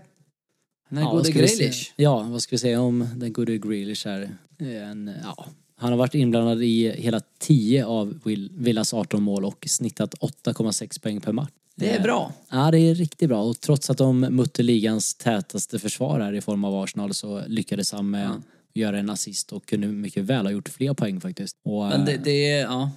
[0.89, 1.93] Den här Ja, vad gode ska vi Grealish.
[1.97, 4.37] Ja, vad ska vi säga om den gode Grealish här?
[4.59, 5.47] En, ja,
[5.83, 8.21] han har varit inblandad i hela 10 av
[8.51, 11.51] Villas 18 mål och snittat 8,6 poäng per match.
[11.77, 12.33] Det är Eh, bra.
[12.51, 13.43] Ja, det är riktigt bra.
[13.43, 18.11] Och trots att de mötte ligans tätaste försvarare i form av Arsenal så lyckades han
[18.11, 18.41] med att
[18.75, 21.57] göra en assist och kunde mycket väl ha gjort fler poäng faktiskt.
[21.65, 22.91] Och, Men det, eh, det är, ja.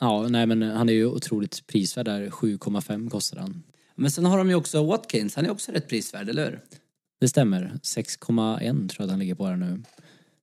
[0.00, 2.30] Ja, nej men han är ju otroligt prisvärd där.
[2.30, 3.62] 7,5 kostar han.
[3.96, 6.60] Men sen har de ju också Watkins, han är också rätt prisvärd, eller hur?
[7.20, 7.72] Det stämmer.
[7.82, 9.82] 6,1 tror jag att han ligger på här nu.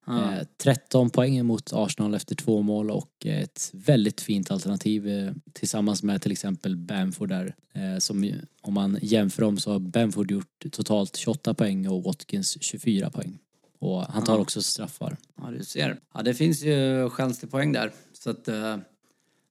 [0.08, 6.04] Eh, 13 poäng mot Arsenal efter två mål och ett väldigt fint alternativ eh, tillsammans
[6.04, 7.56] med till exempel Bamford där.
[7.74, 8.32] Eh, som
[8.62, 13.40] om man jämför dem så har Bamford gjort totalt 28 poäng och Watkins 24 poäng.
[13.80, 14.40] Och han tar Ja.
[14.40, 15.18] också straffar.
[15.38, 16.00] Ja, du ser.
[16.14, 17.92] Ja, det finns ju chans till poäng där.
[18.14, 18.78] Så att, eh,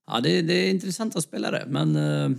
[0.07, 1.63] ja, det, det är intressanta spelare.
[1.67, 2.29] Men eh,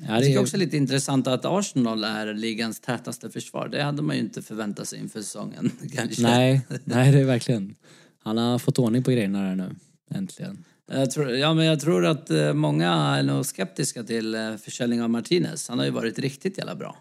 [0.00, 3.68] Ja, jag det är, också lite intressant att Arsenal är ligans tätaste försvar.
[3.68, 6.22] Det hade man ju inte förväntat sig inför säsongen, kanske.
[6.22, 7.74] nej, nej, det är verkligen.
[8.18, 9.70] Han har fått ordning på grejerna här nu.
[10.10, 10.64] Äntligen.
[10.92, 15.02] Jag tror, ja, men jag tror att eh, många är nog skeptiska till eh, försäljning
[15.02, 15.68] av Martinez.
[15.68, 16.96] Han har ju varit riktigt jävla bra.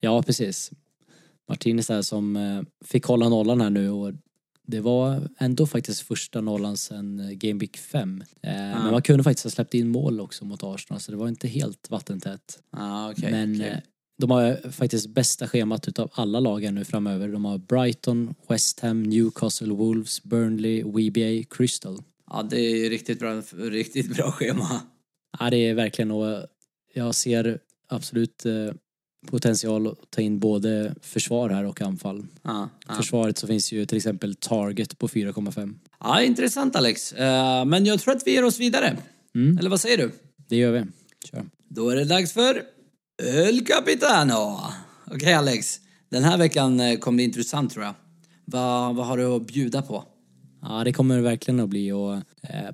[0.00, 0.70] Ja, precis.
[1.48, 4.12] Martinez där som eh, fick hålla nollan här nu och
[4.66, 8.24] det var ändå faktiskt första nollan sen eh, Game Week 5.
[8.42, 11.28] Eh, Men man kunde faktiskt ha släppt in mål också mot Arsenal så det var
[11.28, 12.58] inte helt vattentätt.
[12.70, 13.68] Ah, okay, Men okay.
[13.68, 13.78] eh,
[14.18, 17.28] de har faktiskt bästa schemat utav alla lagen nu framöver.
[17.28, 22.02] De har Brighton, West Ham, Newcastle, Wolves, Burnley, WBA, Crystal.
[22.30, 24.80] Ja, det är ju riktigt bra, riktigt bra schema.
[25.38, 26.46] Ja, det är verkligen och
[26.94, 27.58] jag ser
[27.88, 28.52] absolut eh,
[29.26, 32.26] potential att ta in både försvar här och anfall.
[32.42, 32.94] Ja, ja.
[32.94, 35.74] Försvaret så finns ju till exempel Target på 4,5.
[36.00, 37.12] ja intressant Alex.
[37.12, 38.96] Eh, men jag tror att vi ger oss vidare.
[39.34, 39.58] Mm.
[39.58, 40.10] Eller vad säger du?
[40.48, 40.84] Det gör vi.
[41.30, 41.44] Kör.
[41.68, 42.62] Då är det dags för
[43.22, 44.60] El Capitano.
[45.10, 47.94] Okej Alex, den här veckan eh, kommer bli intressant tror jag.
[48.44, 50.04] Vad, vad har du att bjuda på?
[50.62, 52.16] Ja, det kommer det verkligen att bli och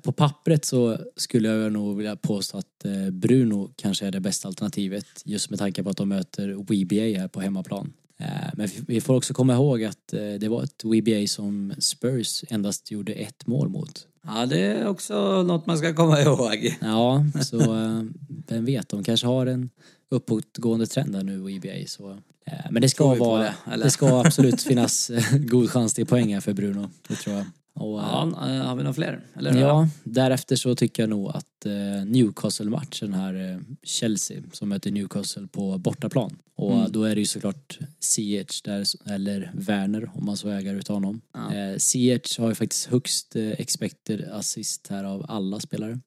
[0.03, 4.47] på pappret så skulle jag nog vilja påstå att eh, Bruno kanske är det bästa
[4.47, 7.93] alternativet just med tanke på att de möter WBA här på hemmaplan.
[8.19, 12.43] Eh, men vi- får också komma ihåg att eh, det var ett WBA som Spurs
[12.49, 14.07] endast gjorde ett mål mot.
[14.25, 16.77] Ja, det är också något man ska komma ihåg.
[16.81, 18.03] Ja, så eh,
[18.47, 19.69] vem vet, de kanske har en
[20.11, 22.11] uppåtgående trend där nu WBA så
[22.45, 23.53] eh, men det ska vara, det,
[23.83, 27.45] det ska absolut finnas eh, god chans till poäng här för Bruno, det tror jag.
[27.75, 29.25] Och, eh, Ja, eh, har vi några fler?
[29.35, 29.57] Eller?
[29.61, 35.47] Ja, därefter så tycker jag nog att eh, Newcastle-matchen här, eh, Chelsea som möter Newcastle
[35.47, 36.37] på bortaplan.
[36.55, 36.91] Och Mm.
[36.91, 41.21] då är det ju såklart CH där, eller Werner om man så äger utav honom.
[41.33, 41.49] Ja.
[41.79, 45.99] CH har ju faktiskt högst expected assist här av alla spelare.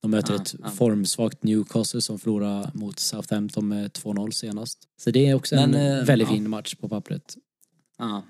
[0.00, 0.68] De möter Ja, ett ja.
[0.70, 4.78] formsvagt Newcastle som förlorade mot Southampton med 2-0 senast.
[5.00, 7.36] Så det är också Men, en väldigt fin match på pappret.
[7.98, 8.22] Ja.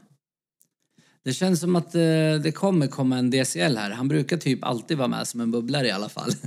[1.26, 2.00] Det känns som att eh,
[2.42, 3.90] det kommer komma en DCL här.
[3.90, 6.30] Han brukar typ alltid vara med som en bubblare i alla fall.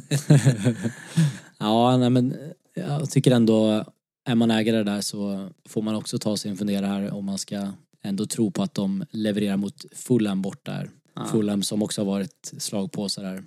[1.58, 3.86] Ja, nej, men eh, jag tycker ändå,
[4.26, 7.38] är man ägare där så får man också ta sig en funderare här om man
[7.38, 7.68] ska
[8.04, 10.90] ändå tro på att de levererar mot Fulham bort där.
[11.16, 11.26] Ja.
[11.26, 13.44] Fulham som också har varit slagpåsar där.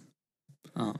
[0.74, 0.94] Ja.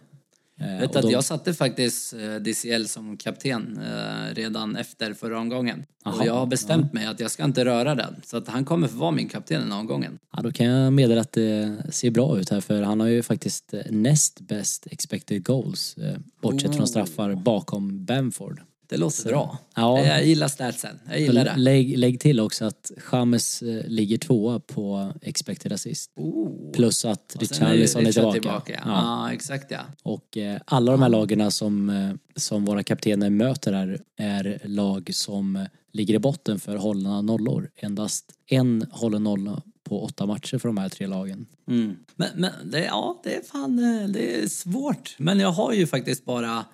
[0.63, 5.39] Eh, Vet att de- jag satte faktiskt eh, DCL som kapten eh, redan efter förra
[5.39, 5.85] omgången.
[6.05, 8.15] Jaha, och jag har bestämt mig att jag ska inte röra den.
[8.25, 10.19] Så att han kommer få vara min kapten den här omgången.
[10.37, 13.23] Ja, då kan jag meddela att det ser bra ut här för han har ju
[13.23, 15.97] faktiskt näst bäst expected goals
[16.43, 16.77] bortsett Oh.
[16.77, 18.61] från straffar bakom Bamford.
[18.93, 19.59] Det låter bra.
[19.75, 20.01] Ja.
[20.01, 20.99] Jag gillar statsen.
[21.09, 21.55] Jag gillar det.
[21.57, 26.11] Lägg, lägg till också att James eh, ligger tvåa på expected assist.
[26.17, 26.73] Oh.
[26.73, 28.73] Plus att sen är Richarlison är Richard tillbaka.
[28.73, 28.81] ja.
[28.85, 29.27] Ja.
[29.27, 29.33] Ja.
[29.33, 29.81] exakt ja.
[30.03, 35.11] Och eh, alla de här lagarna som, eh, som våra kaptener möter här är lag
[35.13, 37.71] som ligger i botten för hållna nollor.
[37.77, 41.47] Endast en hållen nolla på åtta matcher för de här tre lagen.
[41.69, 41.97] Mm.
[42.17, 45.15] Men, men det, ja, det är fan eh, det är svårt.
[45.19, 46.65] Men jag har ju faktiskt bara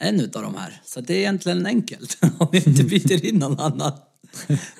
[0.00, 0.80] en utav de här.
[0.84, 3.92] Så det är egentligen enkelt om jag inte byter in någon annan.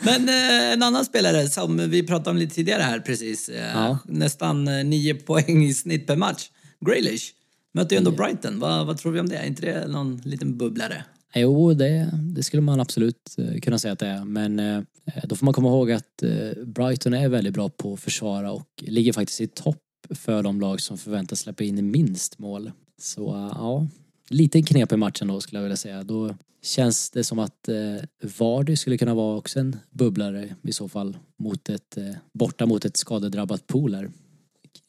[0.01, 3.49] Men eh, en annan spelare som vi pratade om lite tidigare här precis.
[3.49, 3.99] Eh, Ja.
[4.09, 6.51] Nästan eh, nio poäng i snitt per match.
[6.87, 7.33] Grealish.
[7.73, 8.59] Möter ju ändå Brighton.
[8.59, 9.37] Vad, vad tror vi om det?
[9.37, 11.05] Är inte det någon liten bubblare?
[11.35, 14.25] Jo, det, det skulle man absolut eh, kunna säga att det är.
[14.25, 14.83] Men eh,
[15.25, 18.69] då får man komma ihåg att eh, Brighton är väldigt bra på att försvara och
[18.79, 22.71] ligger faktiskt i topp för de lag som förväntas släppa in minst mål.
[23.01, 23.87] Så eh, ja,
[24.31, 26.03] lite knep i matchen då skulle jag vilja säga.
[26.03, 30.89] Då känns det som att eh, Vardy skulle kunna vara också en bubblare i så
[30.89, 34.11] fall mot ett, eh, borta mot ett skadedrabbat pool här.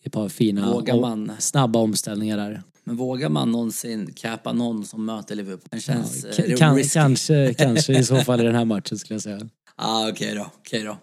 [0.03, 2.63] Ett par fina Vågar och snabba omställningar där.
[2.83, 5.67] Men vågar man någonsin cappa någon som möter Liverpool?
[5.71, 6.93] Det känns Ja, eh, kan, risky.
[6.93, 9.49] kanske, kanske i så fall i den här matchen skulle jag säga.
[9.75, 10.47] ah, okej då.
[10.59, 10.97] Okej då.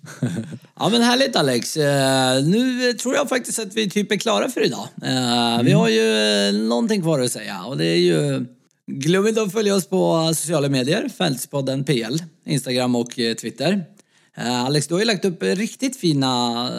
[0.78, 1.76] ja men härligt Alex.
[1.76, 4.88] Eh, nu tror jag faktiskt att vi typ är klara för idag.
[5.02, 6.16] Eh, Vi har ju
[6.48, 8.44] eh, någonting kvar att säga och det är ju
[8.90, 13.84] Glöm inte att följa oss på sociala medier, Fältspodden PL, Instagram och Twitter.
[14.36, 16.70] Alex, du har ju lagt upp riktigt fina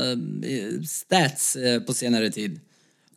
[0.88, 1.58] stats
[1.88, 2.60] på senare tid.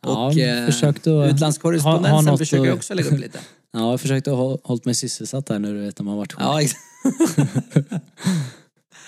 [0.01, 0.33] Ja, Och
[0.65, 3.39] försökt att utlandskorrespondensen ha- ha något försöker att- också lägga upp lite.
[3.75, 6.17] Ja, jag har försökt att hå- hållit mig sysselsatt här nu du vet när man
[6.17, 6.41] varit sjuk.
[6.43, 6.81] Ja, exakt.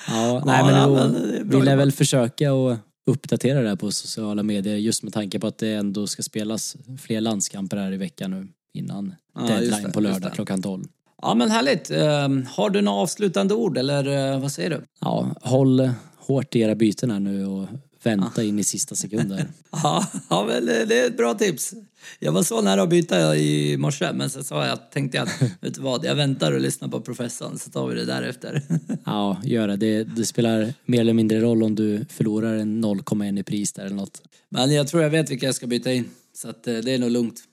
[0.07, 1.11] Ja, nej men, ja, men
[1.49, 5.39] bra vi lär väl försöka att uppdatera det här på sociala medier just med tanke
[5.39, 9.83] på att det ändå ska spelas fler landskamper här i veckan nu innan Ja, deadline
[9.83, 10.83] det, på lördag klockan 12.
[11.21, 11.91] Ja, men härligt.
[11.91, 14.81] Eh, har du några avslutande ord eller eh, vad säger du?
[15.01, 17.67] Ja, håll hårt i era byten här nu och
[18.05, 19.47] vänta in i sista sekunder.
[19.71, 21.73] Ja, ja men det är ett bra tips.
[22.19, 25.27] Jag var så nära att byta i morse, men sen sa jag, tänkte jag
[25.61, 28.61] vet du vad, jag väntar och lyssnar på professorn så tar vi det därefter.
[29.05, 29.75] Ja, gör det.
[29.75, 30.03] det.
[30.03, 33.95] Det spelar mer eller mindre roll om du förlorar en 0,1 i pris där eller
[33.95, 34.21] något.
[34.49, 36.99] Men jag tror jag vet vilka jag ska byta in, så att eh, det är
[36.99, 37.43] nog lugnt.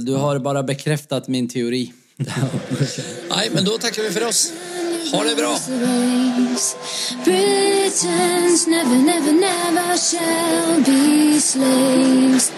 [0.00, 1.92] Du har bara bekräftat min teori.
[3.30, 4.52] Nej, men då tackar vi för oss.
[5.12, 5.52] Ha det bra!
[7.24, 12.50] Britain's never, never, never shall be slaves.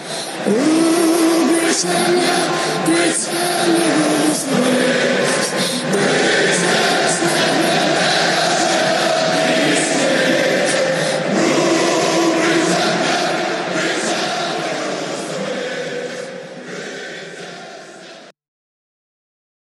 [0.47, 2.37] Ooh, Oh, Britannia,
[2.85, 3.95] Britannia,
[5.91, 6.88] Britannia.